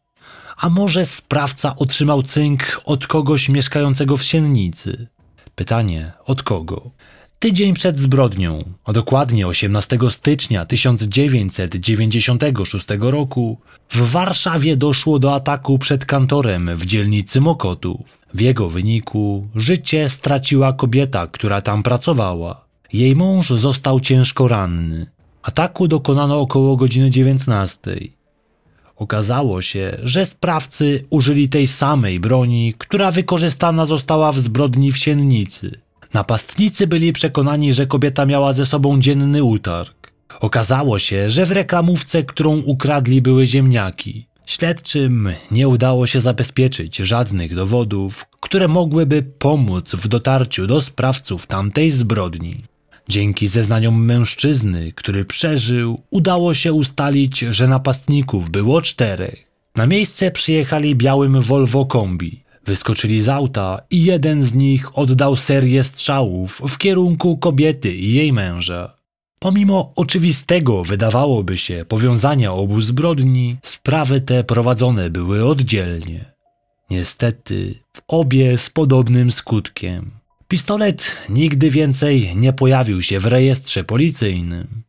A 0.56 0.68
może 0.68 1.06
sprawca 1.06 1.76
otrzymał 1.76 2.22
cynk 2.22 2.80
od 2.84 3.06
kogoś 3.06 3.48
mieszkającego 3.48 4.16
w 4.16 4.22
siennicy? 4.22 5.08
Pytanie, 5.54 6.12
od 6.24 6.42
kogo? 6.42 6.90
Tydzień 7.42 7.74
przed 7.74 7.98
zbrodnią, 7.98 8.64
a 8.84 8.92
dokładnie 8.92 9.46
18 9.46 9.98
stycznia 10.10 10.64
1996 10.64 12.86
roku, 13.00 13.58
w 13.90 14.10
Warszawie 14.10 14.76
doszło 14.76 15.18
do 15.18 15.34
ataku 15.34 15.78
przed 15.78 16.06
kantorem 16.06 16.70
w 16.76 16.86
dzielnicy 16.86 17.40
Mokotów. 17.40 18.00
W 18.34 18.40
jego 18.40 18.68
wyniku 18.68 19.48
życie 19.54 20.08
straciła 20.08 20.72
kobieta, 20.72 21.26
która 21.26 21.62
tam 21.62 21.82
pracowała. 21.82 22.64
Jej 22.92 23.16
mąż 23.16 23.50
został 23.50 24.00
ciężko 24.00 24.48
ranny. 24.48 25.06
Ataku 25.42 25.88
dokonano 25.88 26.40
około 26.40 26.76
godziny 26.76 27.10
19. 27.10 27.80
Okazało 28.96 29.62
się, 29.62 29.98
że 30.02 30.26
sprawcy 30.26 31.04
użyli 31.10 31.48
tej 31.48 31.68
samej 31.68 32.20
broni, 32.20 32.74
która 32.78 33.10
wykorzystana 33.10 33.86
została 33.86 34.32
w 34.32 34.40
zbrodni 34.40 34.92
w 34.92 34.98
Siennicy. 34.98 35.80
Napastnicy 36.14 36.86
byli 36.86 37.12
przekonani, 37.12 37.74
że 37.74 37.86
kobieta 37.86 38.26
miała 38.26 38.52
ze 38.52 38.66
sobą 38.66 39.00
dzienny 39.00 39.44
utarg. 39.44 40.12
Okazało 40.40 40.98
się, 40.98 41.30
że 41.30 41.46
w 41.46 41.52
reklamówce, 41.52 42.22
którą 42.22 42.56
ukradli, 42.56 43.22
były 43.22 43.46
ziemniaki. 43.46 44.26
Śledczym 44.46 45.28
nie 45.50 45.68
udało 45.68 46.06
się 46.06 46.20
zabezpieczyć 46.20 46.96
żadnych 46.96 47.54
dowodów, 47.54 48.24
które 48.40 48.68
mogłyby 48.68 49.22
pomóc 49.22 49.90
w 49.90 50.08
dotarciu 50.08 50.66
do 50.66 50.80
sprawców 50.80 51.46
tamtej 51.46 51.90
zbrodni. 51.90 52.62
Dzięki 53.08 53.48
zeznaniom 53.48 54.04
mężczyzny, 54.04 54.92
który 54.92 55.24
przeżył, 55.24 56.02
udało 56.10 56.54
się 56.54 56.72
ustalić, 56.72 57.38
że 57.38 57.68
napastników 57.68 58.50
było 58.50 58.82
czterech. 58.82 59.44
Na 59.76 59.86
miejsce 59.86 60.30
przyjechali 60.30 60.96
białym 60.96 61.40
Volvo 61.40 61.86
kombi. 61.86 62.41
Wyskoczyli 62.64 63.20
z 63.20 63.28
auta 63.28 63.80
i 63.90 64.04
jeden 64.04 64.44
z 64.44 64.54
nich 64.54 64.98
oddał 64.98 65.36
serię 65.36 65.84
strzałów 65.84 66.62
w 66.68 66.78
kierunku 66.78 67.38
kobiety 67.38 67.94
i 67.94 68.12
jej 68.12 68.32
męża. 68.32 68.96
Pomimo 69.38 69.92
oczywistego, 69.96 70.84
wydawałoby 70.84 71.56
się, 71.56 71.84
powiązania 71.88 72.52
obu 72.52 72.80
zbrodni, 72.80 73.56
sprawy 73.62 74.20
te 74.20 74.44
prowadzone 74.44 75.10
były 75.10 75.44
oddzielnie. 75.44 76.32
Niestety, 76.90 77.74
w 77.96 78.02
obie 78.08 78.58
z 78.58 78.70
podobnym 78.70 79.32
skutkiem. 79.32 80.10
Pistolet 80.48 81.16
nigdy 81.28 81.70
więcej 81.70 82.36
nie 82.36 82.52
pojawił 82.52 83.02
się 83.02 83.20
w 83.20 83.26
rejestrze 83.26 83.84
policyjnym. 83.84 84.82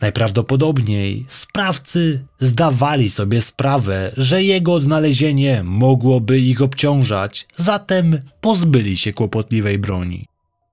Najprawdopodobniej 0.00 1.26
sprawcy 1.28 2.24
zdawali 2.40 3.10
sobie 3.10 3.42
sprawę, 3.42 4.12
że 4.16 4.42
jego 4.42 4.72
odnalezienie 4.72 5.62
mogłoby 5.64 6.40
ich 6.40 6.62
obciążać, 6.62 7.46
zatem 7.56 8.20
pozbyli 8.40 8.96
się 8.96 9.12
kłopotliwej 9.12 9.78
broni. 9.78 10.26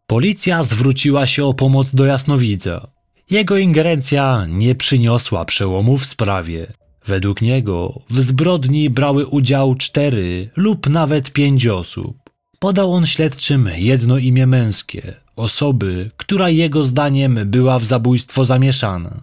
Policja 0.08 0.64
zwróciła 0.64 1.26
się 1.26 1.46
o 1.46 1.54
pomoc 1.54 1.96
do 1.96 2.06
jasnowidza. 2.06 2.88
Jego 3.30 3.58
ingerencja 3.58 4.46
nie 4.50 4.76
przyniosła 4.76 5.46
przełomu 5.46 5.98
w 5.98 6.06
sprawie. 6.06 6.68
Według 7.06 7.42
niego 7.42 8.02
w 8.10 8.22
zbrodni 8.22 8.90
brały 8.90 9.28
udział 9.28 9.76
cztery 9.76 10.50
lub 10.56 10.90
nawet 10.90 11.32
pięć 11.32 11.68
osób. 11.68 12.18
Podał 12.60 12.94
on 12.94 13.06
śledczym 13.06 13.70
jedno 13.78 14.18
imię 14.18 14.48
męskie, 14.48 15.14
osoby, 15.36 16.12
która 16.18 16.50
jego 16.50 16.84
zdaniem 16.84 17.40
była 17.46 17.80
w 17.80 17.86
zabójstwo 17.86 18.46
zamieszana. 18.46 19.22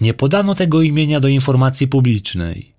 Nie 0.00 0.14
podano 0.14 0.54
tego 0.54 0.82
imienia 0.82 1.20
do 1.20 1.28
informacji 1.28 1.88
publicznej. 1.88 2.72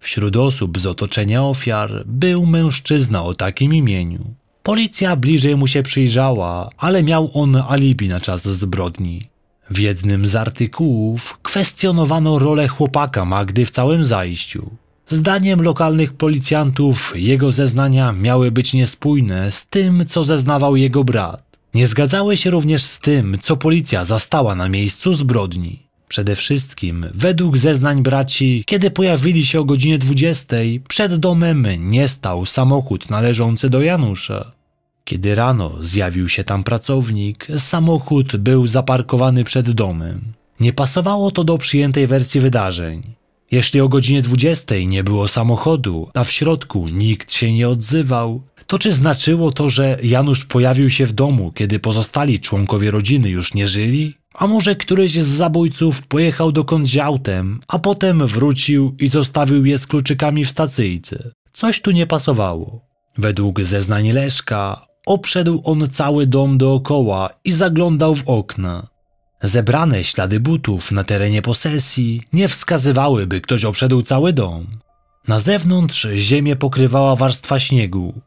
Wśród 0.00 0.36
osób 0.36 0.78
z 0.78 0.86
otoczenia 0.86 1.42
ofiar 1.42 2.02
był 2.06 2.46
mężczyzna 2.46 3.24
o 3.24 3.34
takim 3.34 3.74
imieniu. 3.74 4.24
Policja 4.62 5.16
bliżej 5.16 5.56
mu 5.56 5.66
się 5.66 5.82
przyjrzała, 5.82 6.70
ale 6.76 7.02
miał 7.02 7.30
on 7.34 7.56
alibi 7.56 8.08
na 8.08 8.20
czas 8.20 8.48
zbrodni. 8.48 9.22
W 9.70 9.78
jednym 9.78 10.26
z 10.26 10.36
artykułów 10.36 11.38
kwestionowano 11.42 12.38
rolę 12.38 12.68
chłopaka 12.68 13.24
Magdy 13.24 13.66
w 13.66 13.70
całym 13.70 14.04
zajściu. 14.04 14.70
Zdaniem 15.08 15.62
lokalnych 15.62 16.12
policjantów 16.12 17.12
jego 17.16 17.52
zeznania 17.52 18.12
miały 18.12 18.50
być 18.50 18.74
niespójne 18.74 19.50
z 19.50 19.66
tym, 19.66 20.04
co 20.08 20.24
zeznawał 20.24 20.76
jego 20.76 21.04
brat. 21.04 21.45
Nie 21.76 21.86
zgadzały 21.86 22.36
się 22.36 22.50
również 22.50 22.82
z 22.82 23.00
tym, 23.00 23.38
co 23.42 23.56
policja 23.56 24.04
zastała 24.04 24.54
na 24.54 24.68
miejscu 24.68 25.14
zbrodni. 25.14 25.82
Przede 26.08 26.36
wszystkim, 26.36 27.06
według 27.14 27.58
zeznań 27.58 28.02
braci, 28.02 28.64
kiedy 28.66 28.90
pojawili 28.90 29.46
się 29.46 29.60
o 29.60 29.64
godzinie 29.64 29.98
20, 29.98 30.56
przed 30.88 31.16
domem 31.16 31.66
nie 31.90 32.08
stał 32.08 32.46
samochód 32.46 33.10
należący 33.10 33.70
do 33.70 33.82
Janusza. 33.82 34.52
Kiedy 35.04 35.34
rano 35.34 35.72
zjawił 35.80 36.28
się 36.28 36.44
tam 36.44 36.64
pracownik, 36.64 37.46
samochód 37.58 38.36
był 38.36 38.66
zaparkowany 38.66 39.44
przed 39.44 39.70
domem. 39.70 40.20
Nie 40.60 40.72
pasowało 40.72 41.30
to 41.30 41.44
do 41.44 41.58
przyjętej 41.58 42.06
wersji 42.06 42.40
wydarzeń. 42.40 43.02
Jeśli 43.50 43.80
o 43.80 43.88
godzinie 43.88 44.22
20 44.22 44.74
nie 44.86 45.04
było 45.04 45.28
samochodu, 45.28 46.08
a 46.14 46.24
w 46.24 46.32
środku 46.32 46.88
nikt 46.88 47.32
się 47.32 47.52
nie 47.52 47.68
odzywał, 47.68 48.42
to 48.66 48.78
czy 48.78 48.92
znaczyło 48.92 49.50
to, 49.50 49.68
że 49.68 49.98
Janusz 50.02 50.44
pojawił 50.44 50.90
się 50.90 51.06
w 51.06 51.12
domu, 51.12 51.52
kiedy 51.52 51.78
pozostali 51.78 52.40
członkowie 52.40 52.90
rodziny 52.90 53.28
już 53.28 53.54
nie 53.54 53.68
żyli? 53.68 54.14
A 54.34 54.46
może 54.46 54.76
któryś 54.76 55.12
z 55.12 55.26
zabójców 55.26 56.06
pojechał 56.06 56.52
dokądś 56.52 56.96
autem, 56.96 57.60
a 57.68 57.78
potem 57.78 58.26
wrócił 58.26 58.94
i 58.98 59.08
zostawił 59.08 59.66
je 59.66 59.78
z 59.78 59.86
kluczykami 59.86 60.44
w 60.44 60.50
stacyjce? 60.50 61.30
Coś 61.52 61.80
tu 61.80 61.90
nie 61.90 62.06
pasowało. 62.06 62.80
Według 63.18 63.62
zeznań 63.62 64.12
Leszka 64.12 64.86
obszedł 65.06 65.60
on 65.64 65.88
cały 65.90 66.26
dom 66.26 66.58
dookoła 66.58 67.30
i 67.44 67.52
zaglądał 67.52 68.14
w 68.14 68.28
okna. 68.28 68.88
Zebrane 69.42 70.04
ślady 70.04 70.40
butów 70.40 70.92
na 70.92 71.04
terenie 71.04 71.42
posesji 71.42 72.22
nie 72.32 72.48
wskazywały, 72.48 73.26
by 73.26 73.40
ktoś 73.40 73.64
obszedł 73.64 74.02
cały 74.02 74.32
dom. 74.32 74.66
Na 75.28 75.40
zewnątrz 75.40 76.08
ziemię 76.14 76.56
pokrywała 76.56 77.16
warstwa 77.16 77.58
śniegu, 77.58 78.20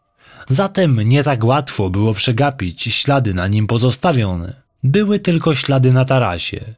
zatem 0.50 1.02
nie 1.02 1.24
tak 1.24 1.44
łatwo 1.44 1.90
było 1.90 2.14
przegapić 2.14 2.84
ślady 2.84 3.34
na 3.34 3.48
nim 3.48 3.68
pozostawione. 3.68 4.62
Były 4.84 5.20
tylko 5.20 5.56
ślady 5.56 5.94
na 5.94 6.06
tarasie. 6.06 6.76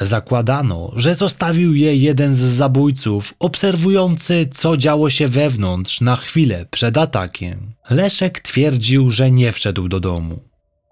Zakładano, 0.00 0.92
że 0.96 1.14
zostawił 1.14 1.74
je 1.74 1.96
jeden 1.96 2.34
z 2.34 2.38
zabójców, 2.38 3.34
obserwujący, 3.38 4.48
co 4.52 4.76
działo 4.76 5.10
się 5.10 5.28
wewnątrz 5.28 6.00
na 6.00 6.16
chwilę 6.16 6.66
przed 6.70 6.98
atakiem. 6.98 7.72
Leszek 7.90 8.40
twierdził, 8.40 9.10
że 9.10 9.30
nie 9.30 9.52
wszedł 9.52 9.88
do 9.88 10.00
domu. 10.00 10.40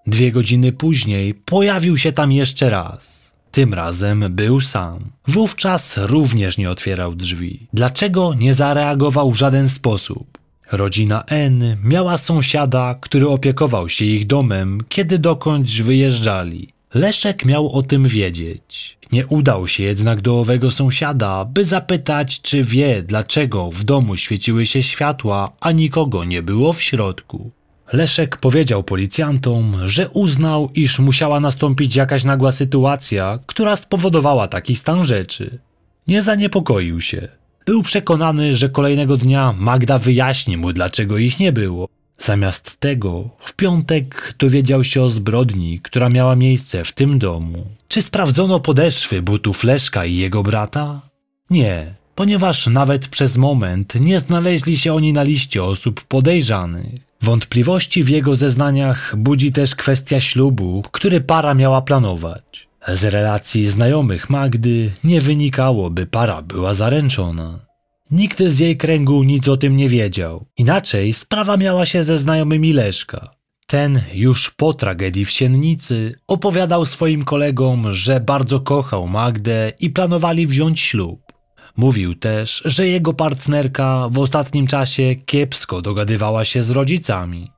Dwie 0.07 0.31
godziny 0.31 0.71
później 0.71 1.33
pojawił 1.33 1.97
się 1.97 2.11
tam 2.11 2.31
jeszcze 2.31 2.69
raz. 2.69 3.33
Tym 3.51 3.73
razem 3.73 4.25
był 4.29 4.59
sam. 4.61 4.99
Wówczas 5.27 5.97
również 5.97 6.57
nie 6.57 6.71
otwierał 6.71 7.15
drzwi. 7.15 7.67
Dlaczego 7.73 8.33
nie 8.33 8.53
zareagował 8.53 9.31
w 9.31 9.35
żaden 9.35 9.69
sposób? 9.69 10.37
Rodzina 10.71 11.23
N 11.27 11.77
miała 11.83 12.17
sąsiada, 12.17 12.95
który 13.01 13.27
opiekował 13.27 13.89
się 13.89 14.05
ich 14.05 14.27
domem, 14.27 14.79
kiedy 14.89 15.19
dokądś 15.19 15.81
wyjeżdżali. 15.81 16.69
Leszek 16.93 17.45
miał 17.45 17.71
o 17.71 17.81
tym 17.81 18.07
wiedzieć. 18.07 18.97
Nie 19.11 19.27
udał 19.27 19.67
się 19.67 19.83
jednak 19.83 20.21
do 20.21 20.39
owego 20.39 20.71
sąsiada, 20.71 21.45
by 21.45 21.65
zapytać, 21.65 22.41
czy 22.41 22.63
wie, 22.63 23.03
dlaczego 23.03 23.71
w 23.71 23.83
domu 23.83 24.17
świeciły 24.17 24.65
się 24.65 24.83
światła, 24.83 25.51
a 25.59 25.71
nikogo 25.71 26.23
nie 26.23 26.41
było 26.41 26.73
w 26.73 26.81
środku. 26.81 27.51
Leszek 27.93 28.37
powiedział 28.37 28.83
policjantom, 28.83 29.75
że 29.83 30.09
uznał, 30.09 30.69
iż 30.75 30.99
musiała 30.99 31.39
nastąpić 31.39 31.95
jakaś 31.95 32.23
nagła 32.23 32.51
sytuacja, 32.51 33.39
która 33.45 33.75
spowodowała 33.75 34.47
taki 34.47 34.75
stan 34.75 35.05
rzeczy. 35.05 35.59
Nie 36.07 36.21
zaniepokoił 36.21 37.01
się. 37.01 37.27
Był 37.65 37.83
przekonany, 37.83 38.55
że 38.55 38.69
kolejnego 38.69 39.17
dnia 39.17 39.53
Magda 39.57 39.97
wyjaśni 39.97 40.57
mu, 40.57 40.73
dlaczego 40.73 41.17
ich 41.17 41.39
nie 41.39 41.51
było. 41.51 41.87
Zamiast 42.17 42.79
tego, 42.79 43.29
w 43.39 43.53
piątek 43.53 44.33
dowiedział 44.39 44.83
się 44.83 45.01
o 45.01 45.09
zbrodni, 45.09 45.79
która 45.79 46.09
miała 46.09 46.35
miejsce 46.35 46.83
w 46.83 46.91
tym 46.91 47.19
domu. 47.19 47.67
Czy 47.87 48.01
sprawdzono 48.01 48.59
podeszwy 48.59 49.21
butów 49.21 49.63
Leszka 49.63 50.05
i 50.05 50.15
jego 50.15 50.43
brata? 50.43 51.01
Nie, 51.49 51.95
ponieważ 52.15 52.67
nawet 52.67 53.07
przez 53.07 53.37
moment 53.37 53.95
nie 53.99 54.19
znaleźli 54.19 54.77
się 54.77 54.93
oni 54.93 55.13
na 55.13 55.23
liście 55.23 55.63
osób 55.63 56.03
podejrzanych. 56.03 57.12
Wątpliwości 57.23 58.03
w 58.03 58.09
jego 58.09 58.35
zeznaniach 58.35 59.15
budzi 59.17 59.51
też 59.51 59.75
kwestia 59.75 60.19
ślubu, 60.19 60.83
który 60.91 61.21
para 61.21 61.53
miała 61.53 61.81
planować. 61.81 62.67
Z 62.87 63.03
relacji 63.03 63.67
znajomych 63.67 64.29
Magdy 64.29 64.91
nie 65.03 65.21
wynikało, 65.21 65.89
by 65.89 66.05
para 66.05 66.41
była 66.41 66.73
zaręczona. 66.73 67.65
Nikt 68.11 68.43
z 68.43 68.59
jej 68.59 68.77
kręgu 68.77 69.23
nic 69.23 69.47
o 69.47 69.57
tym 69.57 69.77
nie 69.77 69.89
wiedział. 69.89 70.45
Inaczej 70.57 71.13
sprawa 71.13 71.57
miała 71.57 71.85
się 71.85 72.03
ze 72.03 72.17
znajomymi 72.17 72.73
Leszka. 72.73 73.29
Ten 73.67 74.01
już 74.13 74.49
po 74.51 74.73
tragedii 74.73 75.25
w 75.25 75.31
Siennicy 75.31 76.15
opowiadał 76.27 76.85
swoim 76.85 77.23
kolegom, 77.23 77.93
że 77.93 78.19
bardzo 78.19 78.59
kochał 78.59 79.07
Magdę 79.07 79.73
i 79.79 79.89
planowali 79.89 80.47
wziąć 80.47 80.79
ślub. 80.79 81.32
Mówił 81.77 82.15
też, 82.15 82.61
że 82.65 82.87
jego 82.87 83.13
partnerka 83.13 84.09
w 84.09 84.17
ostatnim 84.17 84.67
czasie 84.67 85.15
kiepsko 85.25 85.81
dogadywała 85.81 86.45
się 86.45 86.63
z 86.63 86.69
rodzicami. 86.69 87.51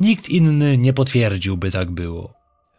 Nikt 0.00 0.28
inny 0.28 0.78
nie 0.78 0.92
potwierdził, 0.92 1.56
by 1.56 1.70
tak 1.70 1.90
było. 1.90 2.34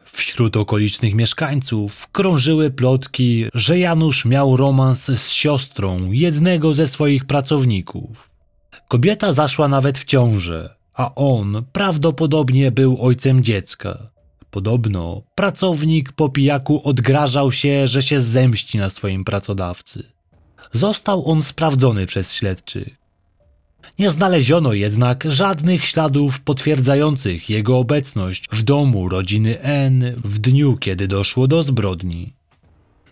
Wśród 0.06 0.58
okolicznych 0.58 1.16
mieszkańców 1.16 2.08
krążyły 2.12 2.72
plotki, 2.72 3.46
że 3.54 3.80
Janusz 3.80 4.26
miał 4.26 4.58
romans 4.58 5.06
z 5.06 5.32
siostrą 5.32 6.12
jednego 6.12 6.74
ze 6.74 6.88
swoich 6.88 7.26
pracowników. 7.26 8.30
Kobieta 8.88 9.34
zaszła 9.34 9.68
nawet 9.68 10.00
w 10.00 10.06
ciążę, 10.06 10.76
a 10.94 11.16
on 11.16 11.64
prawdopodobnie 11.72 12.72
był 12.72 12.98
ojcem 13.02 13.44
dziecka. 13.44 14.10
Podobno 14.52 15.22
pracownik 15.36 16.12
po 16.12 16.30
pijaku 16.30 16.82
odgrażał 16.84 17.52
się, 17.52 17.88
że 17.88 18.02
się 18.02 18.22
zemści 18.22 18.78
na 18.78 18.90
swoim 18.90 19.24
pracodawcy. 19.24 20.19
Został 20.72 21.32
on 21.32 21.44
sprawdzony 21.44 22.06
przez 22.06 22.34
śledczych. 22.34 23.00
Nie 24.00 24.10
znaleziono 24.10 24.74
jednak 24.74 25.24
żadnych 25.28 25.86
śladów 25.86 26.42
potwierdzających 26.42 27.50
jego 27.50 27.78
obecność 27.78 28.46
w 28.52 28.64
domu 28.64 29.10
rodziny 29.10 29.62
N 29.62 30.14
w 30.26 30.40
dniu, 30.40 30.78
kiedy 30.78 31.08
doszło 31.08 31.48
do 31.48 31.64
zbrodni. 31.64 32.34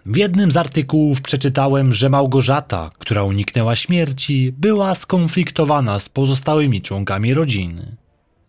W 0.05 0.17
jednym 0.17 0.51
z 0.51 0.57
artykułów 0.57 1.21
przeczytałem, 1.21 1.93
że 1.93 2.09
Małgorzata, 2.09 2.91
która 2.99 3.23
uniknęła 3.23 3.75
śmierci, 3.75 4.53
była 4.57 4.95
skonfliktowana 4.95 5.99
z 5.99 6.09
pozostałymi 6.09 6.81
członkami 6.81 7.33
rodziny. 7.33 7.95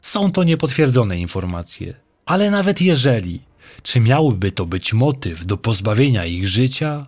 Są 0.02 0.32
to 0.32 0.44
niepotwierdzone 0.44 1.18
informacje, 1.18 1.94
ale 2.26 2.50
nawet 2.50 2.80
jeżeli, 2.80 3.40
czy 3.82 4.00
miałby 4.00 4.52
to 4.52 4.66
być 4.66 4.92
motyw 4.92 5.46
do 5.46 5.56
pozbawienia 5.56 6.24
ich 6.24 6.48
życia? 6.48 7.06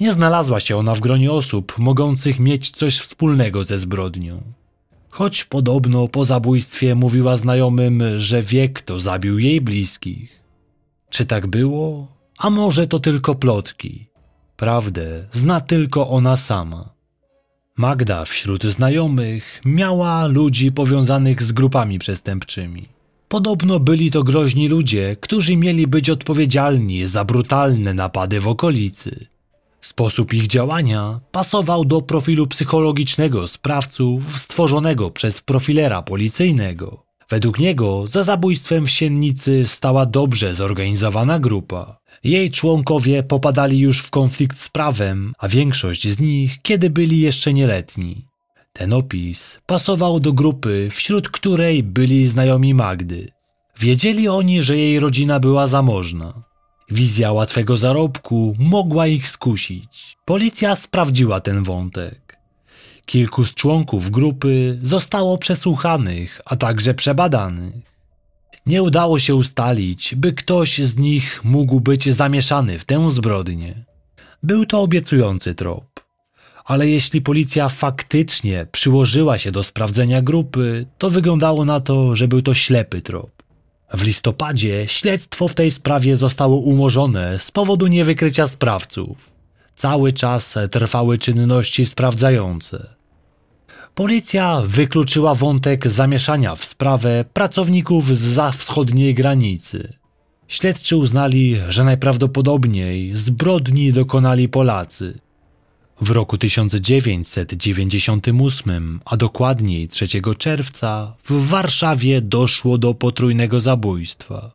Nie 0.00 0.12
znalazła 0.12 0.60
się 0.60 0.76
ona 0.76 0.94
w 0.94 1.00
gronie 1.00 1.32
osób 1.32 1.78
mogących 1.78 2.40
mieć 2.40 2.70
coś 2.70 2.98
wspólnego 2.98 3.64
ze 3.64 3.78
zbrodnią. 3.78 4.42
Choć 5.10 5.44
podobno 5.44 6.08
po 6.08 6.24
zabójstwie 6.24 6.94
mówiła 6.94 7.36
znajomym, 7.36 8.02
że 8.16 8.42
wie 8.42 8.68
kto 8.68 8.98
zabił 8.98 9.38
jej 9.38 9.60
bliskich. 9.60 10.40
Czy 11.10 11.26
tak 11.26 11.46
było? 11.46 12.06
A 12.38 12.50
może 12.50 12.86
to 12.86 12.98
tylko 13.00 13.34
plotki? 13.34 14.06
Prawdę 14.56 15.26
zna 15.32 15.60
tylko 15.60 16.08
ona 16.08 16.36
sama. 16.36 16.94
Magda 17.76 18.24
wśród 18.24 18.64
znajomych 18.64 19.60
miała 19.64 20.26
ludzi 20.26 20.72
powiązanych 20.72 21.42
z 21.42 21.52
grupami 21.52 21.98
przestępczymi. 21.98 22.82
Podobno 23.28 23.80
byli 23.80 24.10
to 24.10 24.22
groźni 24.22 24.68
ludzie, 24.68 25.16
którzy 25.20 25.56
mieli 25.56 25.86
być 25.86 26.10
odpowiedzialni 26.10 27.06
za 27.06 27.24
brutalne 27.24 27.94
napady 27.94 28.40
w 28.40 28.48
okolicy. 28.48 29.26
Sposób 29.84 30.34
ich 30.34 30.46
działania 30.46 31.20
pasował 31.32 31.84
do 31.84 32.02
profilu 32.02 32.46
psychologicznego 32.46 33.46
sprawców 33.46 34.40
stworzonego 34.40 35.10
przez 35.10 35.40
profilera 35.40 36.02
policyjnego. 36.02 37.04
Według 37.30 37.58
niego 37.58 38.06
za 38.06 38.22
zabójstwem 38.22 38.86
w 38.86 38.90
Siennicy 38.90 39.66
stała 39.66 40.06
dobrze 40.06 40.54
zorganizowana 40.54 41.38
grupa. 41.38 41.98
Jej 42.24 42.50
członkowie 42.50 43.22
popadali 43.22 43.78
już 43.78 43.98
w 43.98 44.10
konflikt 44.10 44.60
z 44.60 44.68
prawem, 44.68 45.32
a 45.38 45.48
większość 45.48 46.08
z 46.08 46.20
nich 46.20 46.62
kiedy 46.62 46.90
byli 46.90 47.20
jeszcze 47.20 47.52
nieletni. 47.52 48.26
Ten 48.72 48.92
opis 48.92 49.60
pasował 49.66 50.20
do 50.20 50.32
grupy, 50.32 50.88
wśród 50.90 51.28
której 51.28 51.82
byli 51.82 52.28
znajomi 52.28 52.74
Magdy. 52.74 53.32
Wiedzieli 53.80 54.28
oni, 54.28 54.62
że 54.62 54.76
jej 54.76 55.00
rodzina 55.00 55.40
była 55.40 55.66
zamożna. 55.66 56.53
Wizja 56.90 57.32
łatwego 57.32 57.76
zarobku 57.76 58.54
mogła 58.58 59.06
ich 59.06 59.28
skusić. 59.28 60.16
Policja 60.24 60.76
sprawdziła 60.76 61.40
ten 61.40 61.62
wątek. 61.62 62.38
Kilku 63.06 63.44
z 63.44 63.54
członków 63.54 64.10
grupy 64.10 64.78
zostało 64.82 65.38
przesłuchanych, 65.38 66.40
a 66.44 66.56
także 66.56 66.94
przebadanych. 66.94 67.74
Nie 68.66 68.82
udało 68.82 69.18
się 69.18 69.34
ustalić, 69.34 70.14
by 70.14 70.32
ktoś 70.32 70.78
z 70.78 70.98
nich 70.98 71.44
mógł 71.44 71.80
być 71.80 72.14
zamieszany 72.14 72.78
w 72.78 72.84
tę 72.84 73.10
zbrodnię. 73.10 73.84
Był 74.42 74.66
to 74.66 74.82
obiecujący 74.82 75.54
trop. 75.54 75.84
Ale 76.64 76.88
jeśli 76.88 77.22
policja 77.22 77.68
faktycznie 77.68 78.66
przyłożyła 78.72 79.38
się 79.38 79.52
do 79.52 79.62
sprawdzenia 79.62 80.22
grupy, 80.22 80.86
to 80.98 81.10
wyglądało 81.10 81.64
na 81.64 81.80
to, 81.80 82.16
że 82.16 82.28
był 82.28 82.42
to 82.42 82.54
ślepy 82.54 83.02
trop. 83.02 83.43
W 83.96 84.02
listopadzie 84.02 84.84
śledztwo 84.88 85.48
w 85.48 85.54
tej 85.54 85.70
sprawie 85.70 86.16
zostało 86.16 86.56
umorzone 86.56 87.38
z 87.38 87.50
powodu 87.50 87.86
niewykrycia 87.86 88.48
sprawców. 88.48 89.30
Cały 89.76 90.12
czas 90.12 90.54
trwały 90.70 91.18
czynności 91.18 91.86
sprawdzające. 91.86 92.86
Policja 93.94 94.62
wykluczyła 94.66 95.34
wątek 95.34 95.88
zamieszania 95.88 96.54
w 96.54 96.64
sprawę 96.64 97.24
pracowników 97.32 98.18
z 98.18 98.56
wschodniej 98.56 99.14
granicy. 99.14 99.92
Śledczy 100.48 100.96
uznali, 100.96 101.56
że 101.68 101.84
najprawdopodobniej 101.84 103.14
zbrodni 103.14 103.92
dokonali 103.92 104.48
Polacy. 104.48 105.18
W 106.04 106.10
roku 106.10 106.38
1998, 106.38 109.00
a 109.04 109.16
dokładniej 109.16 109.88
3 109.88 110.06
czerwca, 110.38 111.16
w 111.24 111.48
Warszawie 111.48 112.20
doszło 112.20 112.78
do 112.78 112.94
potrójnego 112.94 113.60
zabójstwa. 113.60 114.52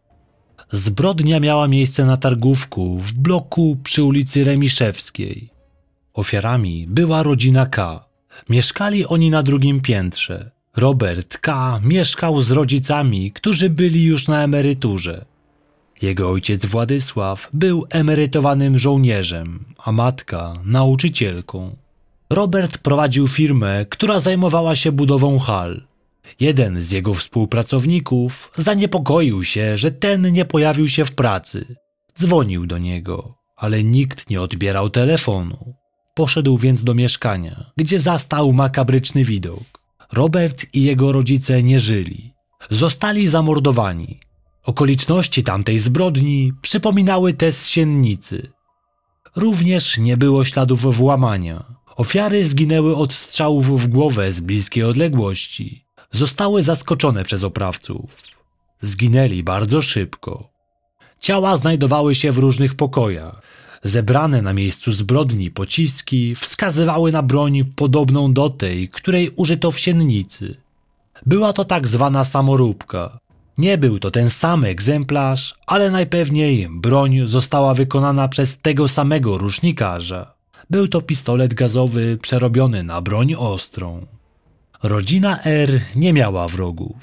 Zbrodnia 0.72 1.40
miała 1.40 1.68
miejsce 1.68 2.06
na 2.06 2.18
targówku 2.18 3.00
w 3.00 3.14
bloku 3.14 3.78
przy 3.84 4.04
ulicy 4.04 4.44
Remiszewskiej. 4.44 5.50
Ofiarami 6.14 6.88
była 6.88 7.24
rodzina 7.24 7.66
K. 7.66 8.06
Mieszkali 8.50 9.06
oni 9.06 9.30
na 9.30 9.44
drugim 9.44 9.82
piętrze. 9.82 10.52
Robert 10.76 11.38
K. 11.38 11.80
mieszkał 11.84 12.42
z 12.42 12.52
rodzicami, 12.52 13.32
którzy 13.32 13.70
byli 13.70 14.04
już 14.04 14.28
na 14.28 14.44
emeryturze. 14.44 15.26
Jego 16.02 16.30
ojciec 16.30 16.66
Władysław 16.66 17.50
był 17.54 17.86
emerytowanym 17.90 18.78
żołnierzem, 18.78 19.66
a 19.78 19.92
matka 19.92 20.54
nauczycielką. 20.66 21.76
Robert 22.30 22.78
prowadził 22.78 23.28
firmę, 23.28 23.86
która 23.90 24.20
zajmowała 24.20 24.76
się 24.76 24.92
budową 24.92 25.40
hal. 25.40 25.82
Jeden 26.40 26.82
z 26.82 26.92
jego 26.92 27.14
współpracowników 27.14 28.52
zaniepokoił 28.56 29.44
się, 29.44 29.78
że 29.78 29.92
ten 29.92 30.32
nie 30.32 30.46
pojawił 30.46 30.90
się 30.90 31.06
w 31.06 31.12
pracy. 31.12 31.76
Dzwonił 32.20 32.66
do 32.66 32.78
niego, 32.78 33.36
ale 33.56 33.84
nikt 33.84 34.30
nie 34.30 34.42
odbierał 34.42 34.90
telefonu. 34.90 35.74
Poszedł 36.16 36.58
więc 36.58 36.84
do 36.84 36.94
mieszkania, 36.94 37.72
gdzie 37.78 38.00
zastał 38.00 38.54
makabryczny 38.54 39.24
widok. 39.24 39.64
Robert 40.14 40.66
i 40.74 40.84
jego 40.84 41.12
rodzice 41.12 41.64
nie 41.64 41.80
żyli. 41.80 42.34
Zostali 42.70 43.28
zamordowani. 43.28 44.20
Okoliczności 44.63 45.43
tamtej 45.43 45.80
zbrodni 45.80 46.54
przypominały 46.62 47.34
te 47.34 47.52
z 47.52 47.67
Siennicy. 47.67 48.52
Również 49.36 49.98
nie 49.98 50.17
było 50.17 50.45
śladów 50.45 50.95
włamania. 50.98 51.63
Ofiary 51.95 52.50
zginęły 52.50 52.95
od 52.95 53.13
strzałów 53.13 53.82
w 53.82 53.88
głowę 53.88 54.34
z 54.34 54.39
bliskiej 54.39 54.84
odległości. 54.84 55.84
Zostały 56.12 56.63
zaskoczone 56.63 57.24
przez 57.24 57.43
oprawców. 57.43 58.15
Zginęli 58.82 59.43
bardzo 59.43 59.82
szybko. 59.82 60.50
Ciała 61.19 61.58
znajdowały 61.58 62.15
się 62.15 62.32
w 62.32 62.38
różnych 62.38 62.76
pokojach. 62.76 63.41
Zebrane 63.84 64.41
na 64.41 64.54
miejscu 64.54 64.91
zbrodni 64.91 65.52
pociski 65.52 66.36
wskazywały 66.36 67.12
na 67.12 67.24
broń 67.24 67.65
podobną 67.65 68.34
do 68.34 68.50
tej, 68.50 68.89
której 68.89 69.30
użyto 69.36 69.72
w 69.72 69.80
Siennicy. 69.80 70.56
Była 71.26 71.54
to 71.54 71.65
tak 71.65 71.88
zwana 71.88 72.24
samoróbka. 72.24 73.19
Nie 73.60 73.78
był 73.78 74.00
to 74.00 74.12
ten 74.12 74.30
sam 74.30 74.65
egzemplarz, 74.65 75.56
ale 75.67 75.91
najpewniej 75.91 76.67
broń 76.72 77.19
została 77.26 77.74
wykonana 77.74 78.28
przez 78.28 78.58
tego 78.58 78.88
samego 78.88 79.38
rusznikarza. 79.38 80.34
Był 80.69 80.88
to 80.88 81.02
pistolet 81.02 81.54
gazowy 81.54 82.17
przerobiony 82.22 82.84
na 82.84 83.02
broń 83.02 83.34
ostrą. 83.34 84.06
Rodzina 84.84 85.43
R 85.43 85.82
nie 85.95 86.13
miała 86.13 86.48
wrogów. 86.48 86.95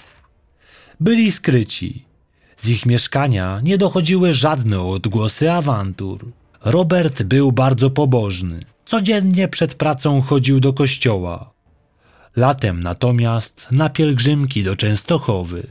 Byli 1.01 1.33
skryci. 1.33 2.05
Z 2.57 2.69
ich 2.69 2.87
mieszkania 2.87 3.61
nie 3.63 3.79
dochodziły 3.79 4.33
żadne 4.33 4.81
odgłosy 4.81 5.53
awantur. 5.53 6.25
Robert 6.65 7.23
był 7.23 7.53
bardzo 7.53 7.91
pobożny. 7.91 8.65
Codziennie 8.85 9.49
przed 9.49 9.75
pracą 9.75 10.23
chodził 10.23 10.61
do 10.61 10.73
kościoła. 10.73 11.51
Latem 12.37 12.81
natomiast 12.81 13.67
na 13.71 13.89
pielgrzymki 13.89 14.65
do 14.65 14.77
Częstochowy. 14.77 15.67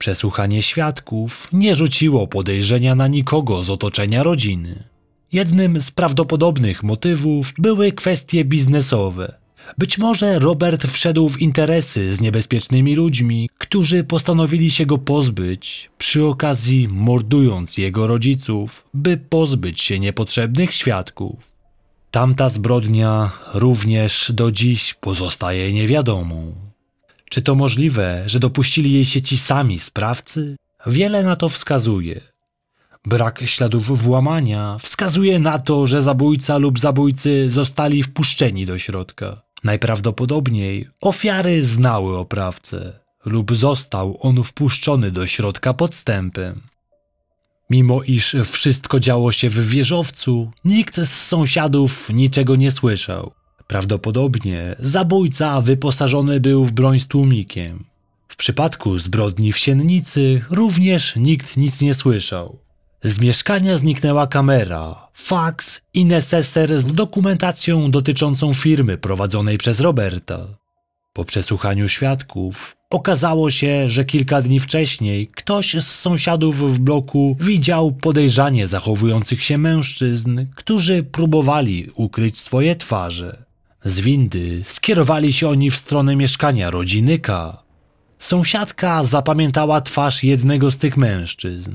Przesłuchanie 0.00 0.62
świadków 0.62 1.48
nie 1.52 1.74
rzuciło 1.74 2.26
podejrzenia 2.26 2.94
na 2.94 3.08
nikogo 3.08 3.62
z 3.62 3.70
otoczenia 3.70 4.22
rodziny. 4.22 4.84
Jednym 5.32 5.80
z 5.80 5.90
prawdopodobnych 5.90 6.82
motywów 6.82 7.54
były 7.58 7.92
kwestie 7.92 8.44
biznesowe. 8.44 9.34
Być 9.78 9.98
może 9.98 10.38
Robert 10.38 10.86
wszedł 10.86 11.28
w 11.28 11.40
interesy 11.40 12.16
z 12.16 12.20
niebezpiecznymi 12.20 12.96
ludźmi, 12.96 13.48
którzy 13.58 14.04
postanowili 14.04 14.70
się 14.70 14.86
go 14.86 14.98
pozbyć, 14.98 15.90
przy 15.98 16.24
okazji 16.24 16.88
mordując 16.88 17.78
jego 17.78 18.06
rodziców, 18.06 18.84
by 18.94 19.16
pozbyć 19.16 19.80
się 19.80 19.98
niepotrzebnych 19.98 20.74
świadków. 20.74 21.52
Tamta 22.10 22.48
zbrodnia 22.48 23.30
również 23.54 24.32
do 24.34 24.52
dziś 24.52 24.94
pozostaje 24.94 25.72
niewiadomą. 25.72 26.69
Czy 27.30 27.42
to 27.42 27.54
możliwe, 27.54 28.22
że 28.26 28.40
dopuścili 28.40 28.92
jej 28.92 29.04
się 29.04 29.22
ci 29.22 29.38
sami 29.38 29.78
sprawcy? 29.78 30.56
Wiele 30.86 31.22
na 31.22 31.36
to 31.36 31.48
wskazuje. 31.48 32.20
Brak 33.06 33.40
śladów 33.44 34.02
włamania 34.02 34.76
wskazuje 34.82 35.38
na 35.38 35.58
to, 35.58 35.86
że 35.86 36.02
zabójca 36.02 36.58
lub 36.58 36.78
zabójcy 36.78 37.50
zostali 37.50 38.02
wpuszczeni 38.02 38.66
do 38.66 38.78
środka. 38.78 39.42
Najprawdopodobniej 39.64 40.88
ofiary 41.00 41.64
znały 41.64 42.18
oprawcę 42.18 43.00
lub 43.24 43.56
został 43.56 44.18
on 44.20 44.44
wpuszczony 44.44 45.10
do 45.10 45.26
środka 45.26 45.74
podstępem. 45.74 46.60
Mimo 47.70 48.02
iż 48.02 48.36
wszystko 48.44 49.00
działo 49.00 49.32
się 49.32 49.48
w 49.50 49.68
wieżowcu, 49.68 50.50
nikt 50.64 50.96
z 50.96 51.26
sąsiadów 51.26 52.10
niczego 52.10 52.56
nie 52.56 52.72
słyszał. 52.72 53.32
Prawdopodobnie 53.70 54.76
zabójca 54.78 55.60
wyposażony 55.60 56.40
był 56.40 56.64
w 56.64 56.72
broń 56.72 57.00
z 57.00 57.08
tłumikiem. 57.08 57.84
W 58.28 58.36
przypadku 58.36 58.98
zbrodni 58.98 59.52
w 59.52 59.58
Siennicy 59.58 60.44
również 60.50 61.16
nikt 61.16 61.56
nic 61.56 61.80
nie 61.80 61.94
słyszał. 61.94 62.58
Z 63.04 63.18
mieszkania 63.20 63.78
zniknęła 63.78 64.26
kamera, 64.26 65.08
faks 65.14 65.80
i 65.94 66.04
neseser 66.04 66.80
z 66.80 66.94
dokumentacją 66.94 67.90
dotyczącą 67.90 68.54
firmy 68.54 68.98
prowadzonej 68.98 69.58
przez 69.58 69.80
Roberta. 69.80 70.46
Po 71.12 71.24
przesłuchaniu 71.24 71.88
świadków 71.88 72.76
okazało 72.90 73.50
się, 73.50 73.88
że 73.88 74.04
kilka 74.04 74.42
dni 74.42 74.60
wcześniej 74.60 75.28
ktoś 75.28 75.74
z 75.74 75.86
sąsiadów 75.86 76.74
w 76.74 76.80
bloku 76.80 77.36
widział 77.40 77.92
podejrzanie 77.92 78.66
zachowujących 78.66 79.42
się 79.42 79.58
mężczyzn, 79.58 80.46
którzy 80.54 81.02
próbowali 81.02 81.90
ukryć 81.94 82.38
swoje 82.38 82.76
twarze. 82.76 83.49
Z 83.84 84.00
windy 84.00 84.62
skierowali 84.64 85.32
się 85.32 85.48
oni 85.48 85.70
w 85.70 85.76
stronę 85.76 86.16
mieszkania 86.16 86.70
rodziny 86.70 87.18
K. 87.18 87.62
Sąsiadka 88.18 89.02
zapamiętała 89.02 89.80
twarz 89.80 90.24
jednego 90.24 90.70
z 90.70 90.78
tych 90.78 90.96
mężczyzn. 90.96 91.74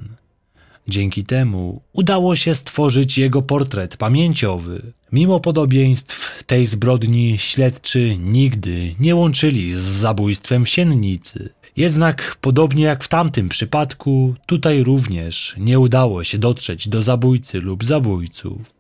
Dzięki 0.88 1.24
temu 1.24 1.82
udało 1.94 2.36
się 2.36 2.56
stworzyć 2.56 3.18
jego 3.18 3.42
portret 3.42 3.98
pamięciowy. 3.98 4.94
Mimo 5.12 5.40
podobieństw 5.40 6.44
tej 6.44 6.66
zbrodni 6.66 7.38
śledczy 7.38 8.16
nigdy 8.20 8.94
nie 9.00 9.16
łączyli 9.16 9.74
z 9.74 9.78
zabójstwem 9.78 10.66
w 10.66 10.70
Siennicy. 10.70 11.50
Jednak 11.78 12.38
podobnie 12.42 12.84
jak 12.84 13.04
w 13.04 13.08
tamtym 13.08 13.50
przypadku, 13.50 14.36
tutaj 14.46 14.84
również 14.84 15.56
nie 15.58 15.80
udało 15.80 16.24
się 16.24 16.38
dotrzeć 16.38 16.88
do 16.88 17.02
zabójcy 17.02 17.62
lub 17.62 17.86
zabójców. 17.86 18.76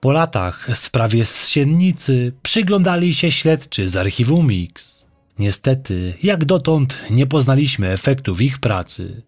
Po 0.00 0.12
latach 0.12 0.68
sprawie 0.74 1.24
z 1.24 1.48
Siennicy 1.48 2.32
przyglądali 2.42 3.14
się 3.14 3.30
śledczy 3.30 3.88
z 3.88 3.96
archiwum 3.96 4.46
Mix. 4.46 5.06
Niestety, 5.38 6.14
jak 6.22 6.44
dotąd 6.44 6.98
nie 7.10 7.26
poznaliśmy 7.26 7.88
efektów 7.88 8.40
ich 8.40 8.58
pracy. 8.58 9.22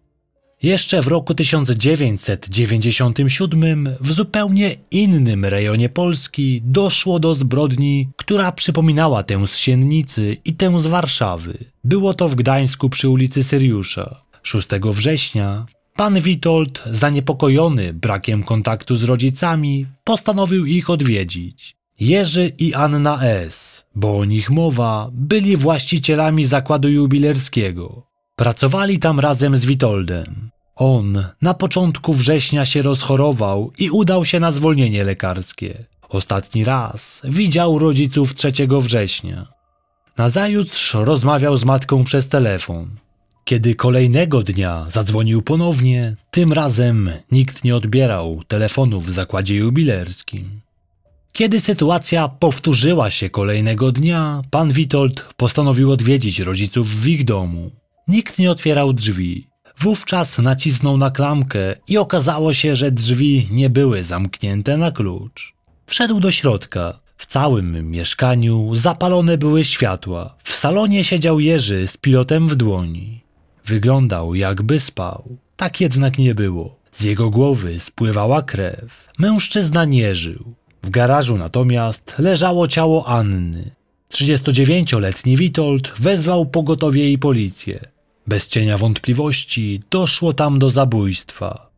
Jeszcze 0.63 1.01
w 1.01 1.07
roku 1.07 1.33
1997 1.33 3.89
w 4.01 4.11
zupełnie 4.11 4.75
innym 4.91 5.45
rejonie 5.45 5.89
Polski 5.89 6.61
doszło 6.65 7.19
do 7.19 7.33
zbrodni, 7.33 8.09
która 8.15 8.51
przypominała 8.51 9.23
tę 9.23 9.47
z 9.47 9.57
Siennicy 9.57 10.37
i 10.45 10.53
tę 10.53 10.79
z 10.79 10.87
Warszawy. 10.87 11.57
Było 11.83 12.13
to 12.13 12.27
w 12.27 12.35
Gdańsku 12.35 12.89
przy 12.89 13.09
ulicy 13.09 13.43
Syriusza. 13.43 14.21
6 14.43 14.67
września 14.83 15.65
pan 15.95 16.21
Witold, 16.21 16.83
zaniepokojony 16.91 17.93
brakiem 17.93 18.43
kontaktu 18.43 18.95
z 18.95 19.03
rodzicami, 19.03 19.85
postanowił 20.03 20.65
ich 20.65 20.89
odwiedzić. 20.89 21.75
Jerzy 21.99 22.51
i 22.57 22.73
Anna 22.73 23.21
S., 23.21 23.85
bo 23.95 24.17
o 24.17 24.25
nich 24.25 24.49
mowa, 24.49 25.09
byli 25.13 25.57
właścicielami 25.57 26.45
zakładu 26.45 26.89
jubilerskiego. 26.89 28.03
Pracowali 28.35 28.99
tam 28.99 29.19
razem 29.19 29.57
z 29.57 29.65
Witoldem. 29.65 30.49
On 30.75 31.25
na 31.41 31.53
początku 31.53 32.13
września 32.13 32.65
się 32.65 32.81
rozchorował 32.81 33.71
i 33.77 33.89
udał 33.89 34.25
się 34.25 34.39
na 34.39 34.51
zwolnienie 34.51 35.03
lekarskie. 35.03 35.85
Ostatni 36.09 36.63
raz 36.63 37.21
widział 37.23 37.79
rodziców 37.79 38.35
3 38.35 38.51
września. 38.79 39.45
Nazajutrz 40.17 40.93
rozmawiał 40.93 41.57
z 41.57 41.65
matką 41.65 42.03
przez 42.03 42.27
telefon. 42.27 42.89
Kiedy 43.49 43.75
kolejnego 43.75 44.43
dnia 44.43 44.85
zadzwonił 44.89 45.41
ponownie, 45.41 46.15
tym 46.31 46.53
razem 46.53 47.09
nikt 47.31 47.63
nie 47.63 47.75
odbierał 47.75 48.41
telefonu 48.47 49.01
w 49.01 49.11
zakładzie 49.11 49.55
jubilerskim. 49.55 50.61
Kiedy 51.33 51.61
sytuacja 51.61 52.27
powtórzyła 52.27 53.09
się 53.09 53.29
kolejnego 53.29 53.91
dnia, 53.91 54.41
pan 54.51 54.71
Witold 54.71 55.25
postanowił 55.37 55.91
odwiedzić 55.91 56.39
rodziców 56.39 56.89
w 56.89 57.07
ich 57.07 57.25
domu. 57.25 57.71
Nikt 58.07 58.39
nie 58.39 58.51
otwierał 58.51 58.93
drzwi. 58.93 59.47
Wówczas 59.77 60.39
nacisnął 60.39 60.97
na 60.97 61.11
klamkę 61.11 61.75
i 61.87 61.97
okazało 61.97 62.53
się, 62.53 62.75
że 62.75 62.91
drzwi 62.91 63.47
nie 63.51 63.69
były 63.69 64.03
zamknięte 64.03 64.77
na 64.77 64.91
klucz. 64.91 65.53
Wszedł 65.85 66.19
do 66.19 66.31
środka. 66.31 66.99
W 67.17 67.25
całym 67.25 67.91
mieszkaniu 67.91 68.75
zapalone 68.75 69.37
były 69.37 69.63
światła. 69.63 70.35
W 70.43 70.55
salonie 70.55 71.03
siedział 71.03 71.39
Jerzy 71.39 71.87
z 71.87 71.97
pilotem 71.97 72.47
w 72.47 72.55
dłoni. 72.55 73.28
Wyglądał 73.65 74.35
jakby 74.35 74.79
spał. 74.79 75.37
Tak 75.57 75.81
jednak 75.81 76.17
nie 76.17 76.35
było. 76.35 76.79
Z 76.91 77.03
jego 77.03 77.29
głowy 77.29 77.79
spływała 77.79 78.41
krew. 78.41 79.09
Mężczyzna 79.19 79.85
nie 79.85 80.15
żył. 80.15 80.53
W 80.83 80.89
garażu 80.89 81.37
natomiast 81.37 82.15
leżało 82.19 82.67
ciało 82.67 83.07
Anny. 83.07 83.71
39-letni 84.11 85.37
Witold 85.37 85.93
wezwał 85.99 86.45
pogotowie 86.45 87.11
i 87.11 87.17
policję. 87.17 87.79
Bez 88.27 88.47
cienia 88.47 88.77
wątpliwości 88.77 89.81
doszło 89.89 90.33
tam 90.33 90.59
do 90.59 90.69
zabójstwa. 90.69 91.69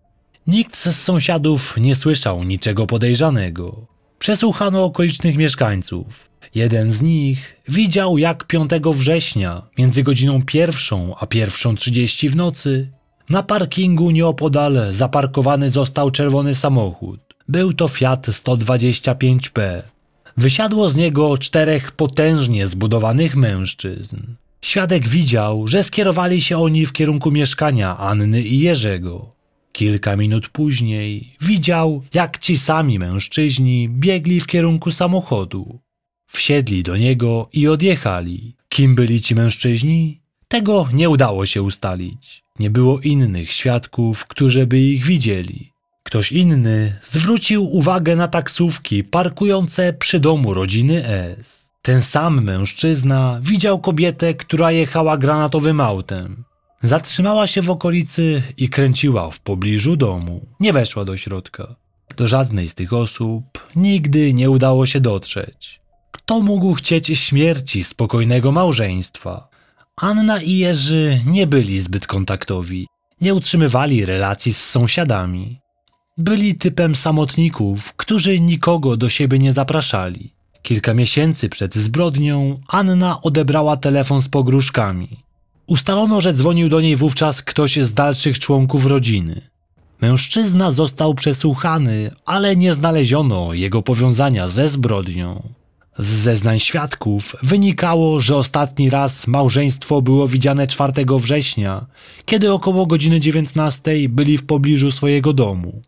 Nikt 0.47 0.77
z 0.77 1.01
sąsiadów 1.01 1.77
nie 1.77 1.95
słyszał 1.95 2.43
niczego 2.43 2.87
podejrzanego. 2.87 3.87
Przesłuchano 4.21 4.83
okolicznych 4.83 5.37
mieszkańców. 5.37 6.29
Jeden 6.55 6.91
z 6.91 7.01
nich 7.01 7.55
widział, 7.67 8.17
jak 8.17 8.47
5 8.47 8.71
września, 8.93 9.61
między 9.77 10.03
godziną 10.03 10.41
pierwszą 10.45 11.15
a 11.19 11.27
pierwszą 11.27 11.75
trzydzieści 11.75 12.29
w 12.29 12.35
nocy, 12.35 12.91
na 13.29 13.43
parkingu 13.43 14.11
nieopodal 14.11 14.77
zaparkowany 14.89 15.69
został 15.69 16.11
czerwony 16.11 16.55
samochód. 16.55 17.19
Był 17.47 17.73
to 17.73 17.87
Fiat 17.87 18.27
125P. 18.27 19.81
Wysiadło 20.37 20.89
z 20.89 20.95
niego 20.95 21.37
czterech 21.37 21.91
potężnie 21.91 22.67
zbudowanych 22.67 23.35
mężczyzn. 23.35 24.17
Świadek 24.61 25.07
widział, 25.07 25.67
że 25.67 25.83
skierowali 25.83 26.41
się 26.41 26.57
oni 26.57 26.85
w 26.85 26.93
kierunku 26.93 27.31
mieszkania 27.31 27.97
Anny 27.97 28.41
i 28.41 28.59
Jerzego. 28.59 29.40
Kilka 29.71 30.15
minut 30.15 30.49
później 30.49 31.35
widział, 31.41 32.03
jak 32.13 32.39
ci 32.39 32.57
sami 32.57 32.99
mężczyźni 32.99 33.89
biegli 33.89 34.39
w 34.39 34.47
kierunku 34.47 34.91
samochodu. 34.91 35.79
Wsiedli 36.27 36.83
do 36.83 36.97
niego 36.97 37.49
i 37.53 37.67
odjechali. 37.67 38.55
Kim 38.69 38.95
byli 38.95 39.21
ci 39.21 39.35
mężczyźni? 39.35 40.21
Tego 40.47 40.87
nie 40.93 41.09
udało 41.09 41.45
się 41.45 41.61
ustalić. 41.61 42.43
Nie 42.59 42.69
było 42.69 42.99
innych 42.99 43.51
świadków, 43.51 44.25
którzy 44.25 44.67
by 44.67 44.79
ich 44.79 45.03
widzieli. 45.03 45.71
Ktoś 46.03 46.31
inny 46.31 46.99
zwrócił 47.03 47.75
uwagę 47.75 48.15
na 48.15 48.27
taksówki 48.27 49.03
parkujące 49.03 49.93
przy 49.93 50.19
domu 50.19 50.53
rodziny 50.53 51.07
S. 51.07 51.71
Ten 51.81 52.01
sam 52.01 52.43
mężczyzna 52.43 53.39
widział 53.43 53.79
kobietę, 53.79 54.33
która 54.33 54.71
jechała 54.71 55.17
granatowym 55.17 55.81
autem. 55.81 56.43
Zatrzymała 56.81 57.47
się 57.47 57.61
w 57.61 57.69
okolicy 57.71 58.43
i 58.57 58.69
kręciła 58.69 59.31
w 59.31 59.39
pobliżu 59.39 59.95
domu. 59.95 60.45
Nie 60.59 60.73
weszła 60.73 61.05
do 61.05 61.17
środka. 61.17 61.75
Do 62.17 62.27
żadnej 62.27 62.69
z 62.69 62.75
tych 62.75 62.93
osób 62.93 63.43
nigdy 63.75 64.33
nie 64.33 64.49
udało 64.49 64.85
się 64.85 64.99
dotrzeć. 64.99 65.81
Kto 66.11 66.41
mógł 66.41 66.73
chcieć 66.73 67.07
śmierci 67.07 67.83
spokojnego 67.83 68.51
małżeństwa? 68.51 69.47
Anna 69.95 70.41
i 70.41 70.57
Jerzy 70.57 71.21
nie 71.25 71.47
byli 71.47 71.81
zbyt 71.81 72.07
kontaktowi, 72.07 72.87
nie 73.21 73.33
utrzymywali 73.33 74.05
relacji 74.05 74.53
z 74.53 74.63
sąsiadami. 74.63 75.59
Byli 76.17 76.55
typem 76.55 76.95
samotników, 76.95 77.93
którzy 77.93 78.39
nikogo 78.39 78.97
do 78.97 79.09
siebie 79.09 79.39
nie 79.39 79.53
zapraszali. 79.53 80.33
Kilka 80.61 80.93
miesięcy 80.93 81.49
przed 81.49 81.75
zbrodnią 81.75 82.59
Anna 82.67 83.21
odebrała 83.21 83.77
telefon 83.77 84.21
z 84.21 84.29
pogróżkami. 84.29 85.23
Ustalono, 85.71 86.21
że 86.21 86.33
dzwonił 86.33 86.69
do 86.69 86.81
niej 86.81 86.95
wówczas 86.95 87.41
ktoś 87.41 87.77
z 87.77 87.93
dalszych 87.93 88.39
członków 88.39 88.85
rodziny. 88.85 89.41
Mężczyzna 90.01 90.71
został 90.71 91.13
przesłuchany, 91.13 92.11
ale 92.25 92.55
nie 92.55 92.73
znaleziono 92.73 93.53
jego 93.53 93.81
powiązania 93.81 94.47
ze 94.47 94.69
zbrodnią. 94.69 95.43
Z 95.97 96.07
zeznań 96.07 96.59
świadków 96.59 97.35
wynikało, 97.43 98.19
że 98.19 98.35
ostatni 98.35 98.89
raz 98.89 99.27
małżeństwo 99.27 100.01
było 100.01 100.27
widziane 100.27 100.67
4 100.67 100.93
września, 101.19 101.85
kiedy 102.25 102.53
około 102.53 102.85
godziny 102.85 103.19
19 103.19 104.09
byli 104.09 104.37
w 104.37 104.45
pobliżu 104.45 104.91
swojego 104.91 105.33
domu. 105.33 105.81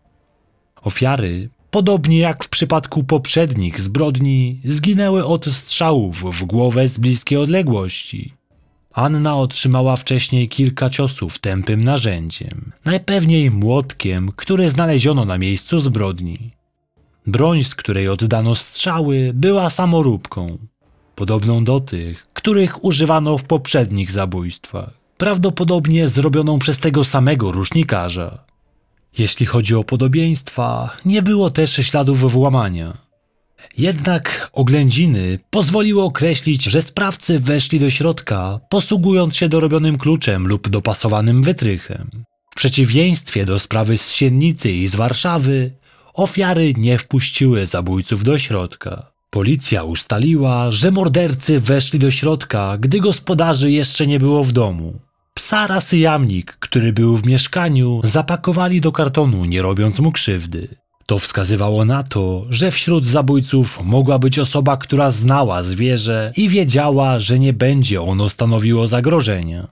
Ofiary, 0.84 1.50
podobnie 1.72 2.20
jak 2.20 2.44
w 2.44 2.50
przypadku 2.50 3.04
poprzednich 3.04 3.80
zbrodni, 3.80 4.60
zginęły 4.66 5.26
od 5.26 5.46
strzałów 5.46 6.40
w 6.40 6.46
głowę 6.46 6.88
z 6.88 6.98
bliskiej 6.98 7.38
odległości. 7.38 8.43
Anna 8.94 9.38
otrzymała 9.38 9.96
wcześniej 9.96 10.50
kilka 10.50 10.90
ciosów 10.90 11.40
tępym 11.40 11.84
narzędziem, 11.84 12.72
najpewniej 12.86 13.52
młotkiem, 13.52 14.32
który 14.36 14.70
znaleziono 14.70 15.26
na 15.26 15.38
miejscu 15.38 15.80
zbrodni. 15.80 16.52
Broń, 17.28 17.64
z 17.64 17.76
której 17.76 18.08
oddano 18.08 18.56
strzały, 18.56 19.32
była 19.34 19.70
samoróbką, 19.70 20.58
podobną 21.16 21.64
do 21.64 21.80
tych, 21.80 22.28
których 22.34 22.84
używano 22.84 23.38
w 23.38 23.44
poprzednich 23.44 24.12
zabójstwach, 24.12 24.90
prawdopodobnie 25.18 26.08
zrobioną 26.08 26.60
przez 26.60 26.80
tego 26.80 27.04
samego 27.04 27.52
rusznikarza. 27.52 28.38
Jeśli 29.18 29.46
chodzi 29.46 29.76
o 29.76 29.84
podobieństwa, 29.84 30.98
nie 31.06 31.22
było 31.22 31.52
też 31.52 31.72
śladów 31.74 32.32
włamania. 32.32 32.98
Jednak 33.78 34.50
oględziny 34.54 35.40
pozwoliły 35.50 36.04
określić, 36.04 36.64
że 36.64 36.82
sprawcy 36.82 37.40
weszli 37.40 37.80
do 37.80 37.90
środka, 37.90 38.60
posługując 38.70 39.36
się 39.36 39.50
dorobionym 39.50 39.98
kluczem 39.98 40.48
lub 40.48 40.70
dopasowanym 40.70 41.44
wytrychem. 41.44 42.10
W 42.52 42.56
przeciwieństwie 42.56 43.46
do 43.46 43.60
sprawy 43.60 43.98
z 43.98 44.14
Siennicy 44.14 44.72
i 44.72 44.88
z 44.88 44.96
Warszawy, 44.96 45.72
ofiary 46.14 46.74
nie 46.78 46.98
wpuściły 46.98 47.66
zabójców 47.66 48.24
do 48.24 48.38
środka. 48.38 49.12
Policja 49.30 49.84
ustaliła, 49.84 50.72
że 50.72 50.92
mordercy 50.92 51.60
weszli 51.60 52.00
do 52.00 52.12
środka, 52.12 52.78
gdy 52.80 53.00
gospodarzy 53.00 53.72
jeszcze 53.72 54.08
nie 54.08 54.20
było 54.20 54.44
w 54.44 54.52
domu. 54.52 55.00
Psa 55.34 55.68
rasy 55.68 55.98
jamnik, 55.98 56.58
który 56.60 56.94
był 56.94 57.18
w 57.18 57.26
mieszkaniu, 57.26 58.02
zapakowali 58.04 58.82
do 58.82 58.92
kartonu, 58.92 59.46
nie 59.46 59.62
robiąc 59.62 60.00
mu 60.00 60.12
krzywdy. 60.12 60.83
To 61.06 61.20
wskazywało 61.20 61.86
na 61.86 62.04
to, 62.04 62.46
że 62.50 62.72
wśród 62.72 63.06
zabójców 63.06 63.80
mogła 63.84 64.20
być 64.20 64.40
osoba, 64.40 64.78
która 64.78 65.12
znała 65.12 65.64
zwierzę 65.64 66.32
i 66.38 66.50
wiedziała, 66.50 67.20
że 67.20 67.40
nie 67.40 67.54
będzie 67.54 68.02
ono 68.02 68.30
stanowiło 68.30 68.88
zagrożenia. 68.88 69.68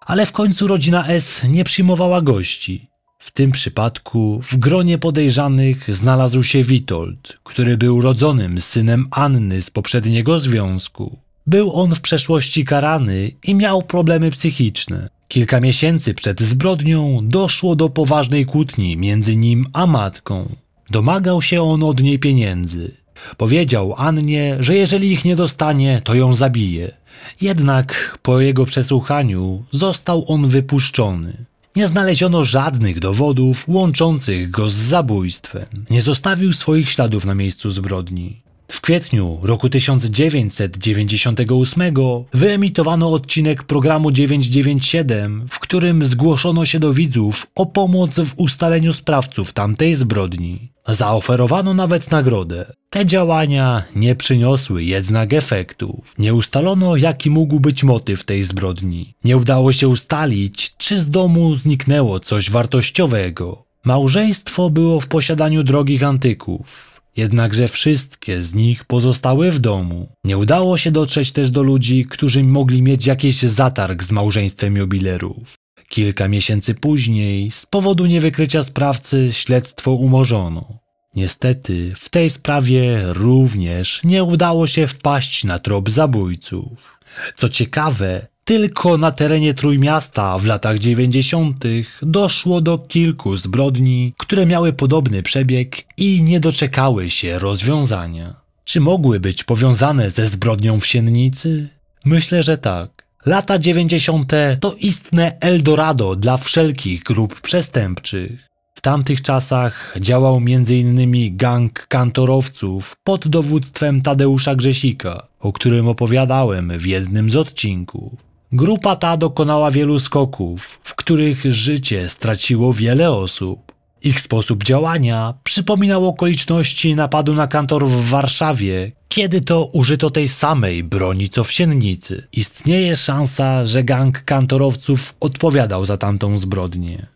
Ale 0.00 0.26
w 0.26 0.32
końcu 0.32 0.66
rodzina 0.66 1.06
S 1.06 1.44
nie 1.48 1.64
przyjmowała 1.64 2.22
gości. 2.22 2.88
W 3.18 3.30
tym 3.30 3.52
przypadku 3.52 4.40
w 4.42 4.56
gronie 4.56 4.98
podejrzanych 4.98 5.94
znalazł 5.94 6.42
się 6.42 6.62
Witold, 6.62 7.38
który 7.44 7.76
był 7.76 8.00
rodzonym 8.00 8.60
synem 8.60 9.06
Anny 9.10 9.62
z 9.62 9.70
poprzedniego 9.70 10.38
związku. 10.38 11.18
Był 11.46 11.72
on 11.72 11.94
w 11.94 12.00
przeszłości 12.00 12.64
karany 12.64 13.30
i 13.42 13.54
miał 13.54 13.82
problemy 13.82 14.30
psychiczne. 14.30 15.08
Kilka 15.28 15.60
miesięcy 15.60 16.14
przed 16.14 16.40
zbrodnią 16.40 17.20
doszło 17.22 17.76
do 17.76 17.88
poważnej 17.88 18.46
kłótni 18.46 18.96
między 18.96 19.36
nim 19.36 19.66
a 19.72 19.86
matką. 19.86 20.48
Domagał 20.90 21.42
się 21.42 21.62
on 21.62 21.82
od 21.82 22.02
niej 22.02 22.18
pieniędzy. 22.18 22.94
Powiedział 23.36 23.94
Annie, 23.96 24.56
że 24.60 24.74
jeżeli 24.74 25.12
ich 25.12 25.24
nie 25.24 25.36
dostanie, 25.36 26.00
to 26.04 26.14
ją 26.14 26.34
zabije. 26.34 26.92
Jednak 27.40 28.18
po 28.22 28.40
jego 28.40 28.66
przesłuchaniu 28.66 29.64
został 29.70 30.24
on 30.28 30.48
wypuszczony. 30.48 31.36
Nie 31.76 31.88
znaleziono 31.88 32.44
żadnych 32.44 33.00
dowodów 33.00 33.68
łączących 33.68 34.50
go 34.50 34.70
z 34.70 34.74
zabójstwem. 34.74 35.66
Nie 35.90 36.02
zostawił 36.02 36.52
swoich 36.52 36.90
śladów 36.90 37.24
na 37.24 37.34
miejscu 37.34 37.70
zbrodni. 37.70 38.45
W 38.68 38.80
kwietniu 38.80 39.38
roku 39.42 39.68
1998 39.68 41.94
wyemitowano 42.34 43.12
odcinek 43.12 43.62
programu 43.62 44.12
997, 44.12 45.46
w 45.50 45.60
którym 45.60 46.04
zgłoszono 46.04 46.64
się 46.64 46.78
do 46.78 46.92
widzów 46.92 47.46
o 47.54 47.66
pomoc 47.66 48.20
w 48.20 48.32
ustaleniu 48.36 48.92
sprawców 48.92 49.52
tamtej 49.52 49.94
zbrodni. 49.94 50.72
Zaoferowano 50.88 51.74
nawet 51.74 52.10
nagrodę. 52.10 52.72
Te 52.90 53.06
działania 53.06 53.84
nie 53.96 54.14
przyniosły 54.14 54.84
jednak 54.84 55.32
efektów. 55.32 56.14
Nie 56.18 56.34
ustalono, 56.34 56.96
jaki 56.96 57.30
mógł 57.30 57.60
być 57.60 57.84
motyw 57.84 58.24
tej 58.24 58.42
zbrodni. 58.42 59.14
Nie 59.24 59.36
udało 59.36 59.72
się 59.72 59.88
ustalić, 59.88 60.76
czy 60.76 61.00
z 61.00 61.10
domu 61.10 61.56
zniknęło 61.56 62.20
coś 62.20 62.50
wartościowego. 62.50 63.66
Małżeństwo 63.84 64.70
było 64.70 65.00
w 65.00 65.08
posiadaniu 65.08 65.62
drogich 65.62 66.02
antyków 66.02 66.95
jednakże 67.16 67.68
wszystkie 67.68 68.42
z 68.42 68.54
nich 68.54 68.84
pozostały 68.84 69.50
w 69.50 69.58
domu. 69.58 70.08
Nie 70.24 70.38
udało 70.38 70.76
się 70.76 70.90
dotrzeć 70.90 71.32
też 71.32 71.50
do 71.50 71.62
ludzi, 71.62 72.04
którzy 72.04 72.44
mogli 72.44 72.82
mieć 72.82 73.06
jakiś 73.06 73.42
zatarg 73.42 74.02
z 74.02 74.12
małżeństwem 74.12 74.76
jubilerów. 74.76 75.54
Kilka 75.88 76.28
miesięcy 76.28 76.74
później, 76.74 77.50
z 77.50 77.66
powodu 77.66 78.06
niewykrycia 78.06 78.62
sprawcy, 78.62 79.28
śledztwo 79.32 79.92
umorzono. 79.92 80.78
Niestety, 81.14 81.92
w 81.96 82.08
tej 82.08 82.30
sprawie 82.30 83.02
również 83.06 84.00
nie 84.04 84.24
udało 84.24 84.66
się 84.66 84.86
wpaść 84.86 85.44
na 85.44 85.58
trop 85.58 85.90
zabójców. 85.90 86.98
Co 87.34 87.48
ciekawe, 87.48 88.26
tylko 88.46 88.98
na 88.98 89.10
terenie 89.10 89.54
Trójmiasta 89.54 90.38
w 90.38 90.46
latach 90.46 90.78
90. 90.78 91.64
doszło 92.02 92.60
do 92.60 92.78
kilku 92.78 93.36
zbrodni, 93.36 94.12
które 94.16 94.46
miały 94.46 94.72
podobny 94.72 95.22
przebieg 95.22 95.84
i 95.96 96.22
nie 96.22 96.40
doczekały 96.40 97.10
się 97.10 97.38
rozwiązania. 97.38 98.34
Czy 98.64 98.80
mogły 98.80 99.20
być 99.20 99.44
powiązane 99.44 100.10
ze 100.10 100.28
zbrodnią 100.28 100.80
w 100.80 100.86
Siennicy? 100.86 101.68
Myślę, 102.04 102.42
że 102.42 102.58
tak. 102.58 103.06
Lata 103.26 103.58
90. 103.58 104.32
to 104.60 104.74
istne 104.80 105.36
Eldorado 105.40 106.16
dla 106.16 106.36
wszelkich 106.36 107.02
grup 107.02 107.40
przestępczych. 107.40 108.48
W 108.74 108.80
tamtych 108.80 109.22
czasach 109.22 109.94
działał 110.00 110.36
m.in. 110.36 111.36
gang 111.36 111.86
kantorowców 111.88 112.96
pod 113.04 113.28
dowództwem 113.28 114.02
Tadeusza 114.02 114.54
Grzesika, 114.54 115.26
o 115.40 115.52
którym 115.52 115.88
opowiadałem 115.88 116.72
w 116.78 116.86
jednym 116.86 117.30
z 117.30 117.36
odcinków. 117.36 118.26
Grupa 118.56 118.96
ta 118.96 119.16
dokonała 119.16 119.70
wielu 119.70 119.98
skoków, 119.98 120.78
w 120.82 120.94
których 120.94 121.44
życie 121.44 122.08
straciło 122.08 122.72
wiele 122.72 123.12
osób. 123.12 123.72
Ich 124.02 124.20
sposób 124.20 124.64
działania 124.64 125.34
przypominał 125.44 126.08
okoliczności 126.08 126.94
napadu 126.94 127.34
na 127.34 127.46
kantor 127.46 127.86
w 127.86 128.08
Warszawie, 128.08 128.92
kiedy 129.08 129.40
to 129.40 129.64
użyto 129.64 130.10
tej 130.10 130.28
samej 130.28 130.84
broni 130.84 131.28
co 131.28 131.44
w 131.44 131.52
Siennicy. 131.52 132.28
Istnieje 132.32 132.96
szansa, 132.96 133.64
że 133.64 133.84
gang 133.84 134.24
kantorowców 134.24 135.14
odpowiadał 135.20 135.84
za 135.84 135.96
tamtą 135.96 136.38
zbrodnię. 136.38 137.06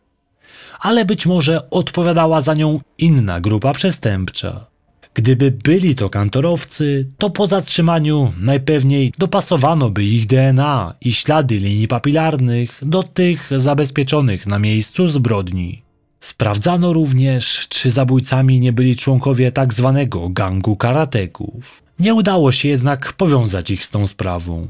Ale 0.80 1.04
być 1.04 1.26
może 1.26 1.70
odpowiadała 1.70 2.40
za 2.40 2.54
nią 2.54 2.80
inna 2.98 3.40
grupa 3.40 3.72
przestępcza. 3.72 4.69
Gdyby 5.14 5.50
byli 5.50 5.94
to 5.94 6.10
kantorowcy, 6.10 7.06
to 7.18 7.30
po 7.30 7.46
zatrzymaniu 7.46 8.32
najpewniej 8.38 9.12
dopasowano 9.18 9.90
by 9.90 10.04
ich 10.04 10.26
DNA 10.26 10.94
i 11.00 11.12
ślady 11.12 11.58
linii 11.58 11.88
papilarnych 11.88 12.80
do 12.82 13.02
tych 13.02 13.50
zabezpieczonych 13.56 14.46
na 14.46 14.58
miejscu 14.58 15.08
zbrodni. 15.08 15.82
Sprawdzano 16.20 16.92
również, 16.92 17.66
czy 17.68 17.90
zabójcami 17.90 18.60
nie 18.60 18.72
byli 18.72 18.96
członkowie 18.96 19.52
tak 19.52 19.74
zwanego 19.74 20.28
gangu 20.28 20.76
karateków. 20.76 21.82
Nie 21.98 22.14
udało 22.14 22.52
się 22.52 22.68
jednak 22.68 23.12
powiązać 23.12 23.70
ich 23.70 23.84
z 23.84 23.90
tą 23.90 24.06
sprawą. 24.06 24.66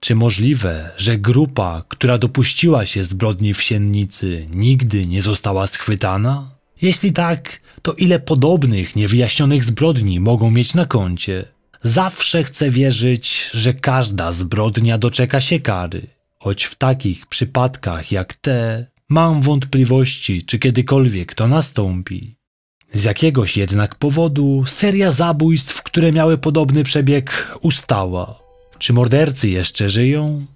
Czy 0.00 0.14
możliwe, 0.14 0.90
że 0.96 1.18
grupa, 1.18 1.84
która 1.88 2.18
dopuściła 2.18 2.86
się 2.86 3.04
zbrodni 3.04 3.54
w 3.54 3.62
Siennicy, 3.62 4.46
nigdy 4.54 5.04
nie 5.04 5.22
została 5.22 5.66
schwytana? 5.66 6.59
Jeśli 6.82 7.12
tak, 7.12 7.60
to 7.82 7.92
ile 7.92 8.20
podobnych, 8.20 8.96
niewyjaśnionych 8.96 9.64
zbrodni 9.64 10.20
mogą 10.20 10.50
mieć 10.50 10.74
na 10.74 10.86
koncie? 10.86 11.44
Zawsze 11.82 12.44
chcę 12.44 12.70
wierzyć, 12.70 13.50
że 13.54 13.74
każda 13.74 14.32
zbrodnia 14.32 14.98
doczeka 14.98 15.40
się 15.40 15.60
kary, 15.60 16.06
choć 16.38 16.64
w 16.64 16.74
takich 16.74 17.26
przypadkach 17.26 18.12
jak 18.12 18.34
te 18.34 18.86
mam 19.08 19.42
wątpliwości, 19.42 20.42
czy 20.42 20.58
kiedykolwiek 20.58 21.34
to 21.34 21.48
nastąpi. 21.48 22.36
Z 22.92 23.04
jakiegoś 23.04 23.56
jednak 23.56 23.94
powodu 23.94 24.64
seria 24.66 25.10
zabójstw, 25.10 25.82
które 25.82 26.12
miały 26.12 26.38
podobny 26.38 26.84
przebieg, 26.84 27.56
ustała. 27.60 28.40
Czy 28.78 28.92
mordercy 28.92 29.48
jeszcze 29.48 29.88
żyją? 29.88 30.46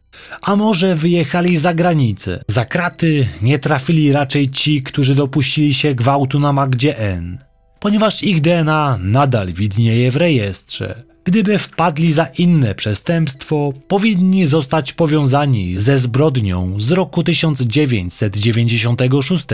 A 0.42 0.56
może 0.56 0.94
wyjechali 0.94 1.56
za 1.56 1.74
granicę? 1.74 2.44
Za 2.48 2.64
kraty 2.64 3.28
nie 3.42 3.58
trafili 3.58 4.12
raczej 4.12 4.50
ci, 4.50 4.82
którzy 4.82 5.14
dopuścili 5.14 5.74
się 5.74 5.94
gwałtu 5.94 6.40
na 6.40 6.52
Magdzie 6.52 6.98
N, 6.98 7.38
ponieważ 7.80 8.22
ich 8.22 8.40
DNA 8.40 8.98
nadal 9.02 9.52
widnieje 9.52 10.10
w 10.10 10.16
rejestrze. 10.16 11.02
Gdyby 11.24 11.58
wpadli 11.58 12.12
za 12.12 12.24
inne 12.24 12.74
przestępstwo, 12.74 13.72
powinni 13.88 14.46
zostać 14.46 14.92
powiązani 14.92 15.78
ze 15.78 15.98
zbrodnią 15.98 16.80
z 16.80 16.92
roku 16.92 17.22
1996. 17.22 19.44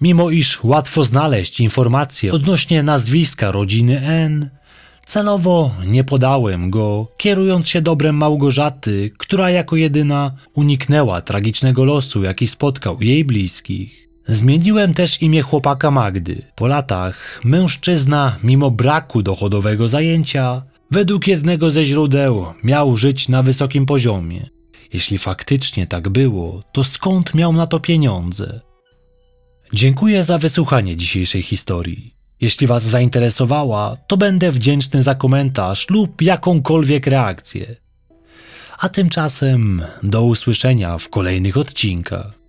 Mimo 0.00 0.30
iż 0.30 0.64
łatwo 0.64 1.04
znaleźć 1.04 1.60
informacje 1.60 2.32
odnośnie 2.32 2.82
nazwiska 2.82 3.50
rodziny 3.50 4.00
N, 4.00 4.50
celowo 5.04 5.70
nie 5.86 6.04
podałem 6.04 6.70
go, 6.70 7.08
kierując 7.16 7.68
się 7.68 7.82
dobrem 7.82 8.16
Małgorzaty, 8.16 9.10
która 9.18 9.50
jako 9.50 9.76
jedyna 9.76 10.36
uniknęła 10.54 11.20
tragicznego 11.20 11.84
losu, 11.84 12.22
jaki 12.22 12.46
spotkał 12.46 13.02
jej 13.02 13.24
bliskich. 13.24 14.08
Zmieniłem 14.28 14.94
też 14.94 15.22
imię 15.22 15.42
chłopaka 15.42 15.90
Magdy. 15.90 16.42
Po 16.54 16.66
latach 16.66 17.40
mężczyzna, 17.44 18.36
mimo 18.44 18.70
braku 18.70 19.22
dochodowego 19.22 19.88
zajęcia, 19.88 20.62
według 20.90 21.26
jednego 21.28 21.70
ze 21.70 21.84
źródeł 21.84 22.46
miał 22.64 22.96
żyć 22.96 23.28
na 23.28 23.42
wysokim 23.42 23.86
poziomie. 23.86 24.46
Jeśli 24.92 25.18
faktycznie 25.18 25.86
tak 25.86 26.08
było, 26.08 26.62
to 26.72 26.84
skąd 26.84 27.34
miał 27.34 27.52
na 27.52 27.66
to 27.66 27.80
pieniądze? 27.80 28.60
Dziękuję 29.72 30.24
za 30.24 30.38
wysłuchanie 30.38 30.96
dzisiejszej 30.96 31.42
historii. 31.42 32.13
Jeśli 32.44 32.66
Was 32.66 32.82
zainteresowała, 32.82 33.96
to 34.06 34.16
będę 34.16 34.50
wdzięczny 34.50 35.02
za 35.02 35.14
komentarz 35.14 35.90
lub 35.90 36.22
jakąkolwiek 36.22 37.06
reakcję. 37.06 37.76
A 38.78 38.88
tymczasem 38.88 39.82
do 40.02 40.24
usłyszenia 40.24 40.98
w 40.98 41.08
kolejnych 41.08 41.56
odcinkach. 41.56 42.43